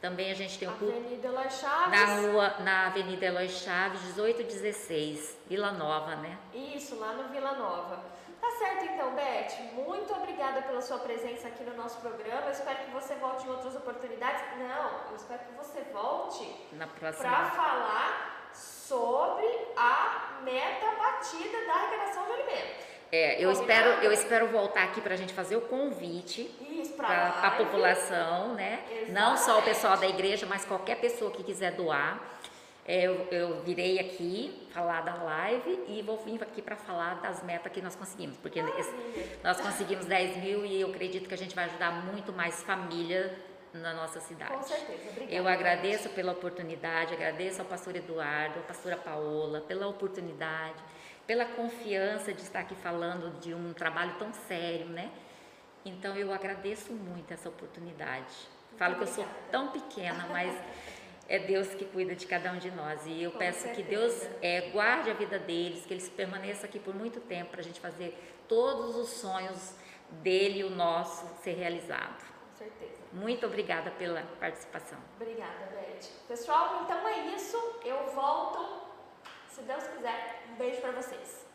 Também 0.00 0.30
a 0.30 0.34
gente 0.34 0.58
tem 0.58 0.68
o 0.68 0.72
culto 0.72 0.94
Avenida 0.96 1.28
Eloy 1.28 1.50
Chaves. 1.50 1.90
na 2.00 2.20
rua, 2.20 2.54
na 2.60 2.86
Avenida 2.88 3.24
Eloy 3.26 3.48
Chaves, 3.48 4.02
1816, 4.14 5.38
Vila 5.48 5.72
Nova, 5.72 6.16
né? 6.16 6.36
Isso, 6.52 6.96
lá 6.98 7.12
no 7.14 7.28
Vila 7.28 7.52
Nova. 7.52 8.04
Tá 8.40 8.50
certo 8.58 8.84
então, 8.84 9.14
Beth. 9.14 9.72
Muito 9.72 10.12
obrigada 10.12 10.60
pela 10.62 10.82
sua 10.82 10.98
presença 10.98 11.48
aqui 11.48 11.64
no 11.64 11.74
nosso 11.74 11.98
programa. 12.00 12.42
Eu 12.42 12.50
espero 12.52 12.78
que 12.84 12.90
você 12.90 13.14
volte 13.14 13.46
em 13.46 13.50
outras 13.50 13.74
oportunidades. 13.74 14.42
Não, 14.58 15.08
eu 15.10 15.16
espero 15.16 15.40
que 15.44 15.52
você 15.54 15.80
volte 15.90 16.44
para 16.98 17.12
falar 17.50 18.35
sobre 18.86 19.46
a 19.76 20.40
meta 20.44 20.86
batida 20.96 21.66
da 21.66 21.74
arrecadação 21.74 22.24
de 22.26 22.32
alimentos. 22.32 22.86
É, 23.10 23.34
eu 23.42 23.52
Combinado? 23.52 23.60
espero, 23.60 23.88
eu 24.04 24.12
espero 24.12 24.46
voltar 24.48 24.84
aqui 24.84 25.00
para 25.00 25.14
a 25.14 25.16
gente 25.16 25.32
fazer 25.32 25.56
o 25.56 25.62
convite 25.62 26.44
para 26.96 27.28
a 27.42 27.50
população, 27.52 28.54
né? 28.54 28.84
Não 29.10 29.36
só 29.36 29.58
o 29.58 29.62
pessoal 29.62 29.96
da 29.96 30.06
igreja, 30.06 30.46
mas 30.46 30.64
qualquer 30.64 30.96
pessoa 30.96 31.30
que 31.30 31.42
quiser 31.42 31.72
doar. 31.72 32.20
É, 32.88 33.02
eu, 33.02 33.26
eu 33.32 33.62
virei 33.62 33.98
aqui 33.98 34.68
falar 34.72 35.00
da 35.00 35.14
live 35.14 35.84
e 35.88 36.02
vou 36.02 36.18
vir 36.18 36.40
aqui 36.40 36.62
para 36.62 36.76
falar 36.76 37.14
das 37.14 37.42
metas 37.42 37.72
que 37.72 37.82
nós 37.82 37.96
conseguimos, 37.96 38.36
porque 38.36 38.62
nós 39.42 39.60
conseguimos 39.60 40.06
10 40.06 40.36
mil 40.36 40.64
e 40.64 40.80
eu 40.80 40.90
acredito 40.90 41.26
que 41.26 41.34
a 41.34 41.38
gente 41.38 41.52
vai 41.52 41.64
ajudar 41.64 41.90
muito 42.04 42.32
mais 42.32 42.62
família 42.62 43.36
na 43.76 43.94
nossa 43.94 44.20
cidade. 44.20 44.52
Com 44.52 44.62
certeza. 44.62 45.10
Obrigada. 45.10 45.32
Eu 45.34 45.48
agradeço 45.48 46.08
pela 46.10 46.32
oportunidade, 46.32 47.14
agradeço 47.14 47.60
ao 47.60 47.66
pastor 47.66 47.96
Eduardo, 47.96 48.58
à 48.58 48.62
pastora 48.62 48.96
Paola, 48.96 49.60
pela 49.60 49.86
oportunidade, 49.86 50.82
pela 51.26 51.44
confiança 51.44 52.32
de 52.32 52.42
estar 52.42 52.60
aqui 52.60 52.74
falando 52.74 53.38
de 53.40 53.54
um 53.54 53.72
trabalho 53.72 54.14
tão 54.18 54.32
sério, 54.32 54.86
né? 54.86 55.10
Então 55.84 56.16
eu 56.16 56.32
agradeço 56.32 56.92
muito 56.92 57.32
essa 57.32 57.48
oportunidade. 57.48 58.34
Falo 58.76 58.96
que 58.96 59.02
eu 59.02 59.06
sou 59.06 59.26
tão 59.50 59.68
pequena, 59.68 60.26
mas 60.30 60.52
é 61.28 61.38
Deus 61.38 61.68
que 61.68 61.84
cuida 61.84 62.14
de 62.14 62.26
cada 62.26 62.52
um 62.52 62.58
de 62.58 62.70
nós. 62.70 63.00
E 63.06 63.22
eu 63.22 63.30
Com 63.32 63.38
peço 63.38 63.68
que 63.68 63.76
certeza. 63.76 63.88
Deus 63.88 64.28
é, 64.42 64.70
guarde 64.70 65.10
a 65.10 65.14
vida 65.14 65.38
deles, 65.38 65.86
que 65.86 65.94
eles 65.94 66.08
permaneçam 66.08 66.64
aqui 66.64 66.78
por 66.78 66.94
muito 66.94 67.20
tempo 67.20 67.50
para 67.50 67.60
a 67.60 67.64
gente 67.64 67.80
fazer 67.80 68.16
todos 68.48 68.96
os 68.96 69.08
sonhos 69.10 69.74
dele 70.22 70.60
e 70.60 70.64
o 70.64 70.70
nosso 70.70 71.26
ser 71.42 71.54
realizado. 71.54 72.24
Com 72.50 72.56
certeza. 72.58 72.95
Muito 73.16 73.46
obrigada 73.46 73.90
pela 73.92 74.22
participação. 74.38 74.98
Obrigada, 75.18 75.70
Beth. 75.72 76.06
Pessoal, 76.28 76.82
então 76.84 77.08
é 77.08 77.34
isso. 77.34 77.56
Eu 77.82 78.08
volto, 78.14 78.82
se 79.48 79.62
Deus 79.62 79.84
quiser. 79.88 80.44
Um 80.50 80.56
beijo 80.56 80.82
para 80.82 80.92
vocês. 80.92 81.45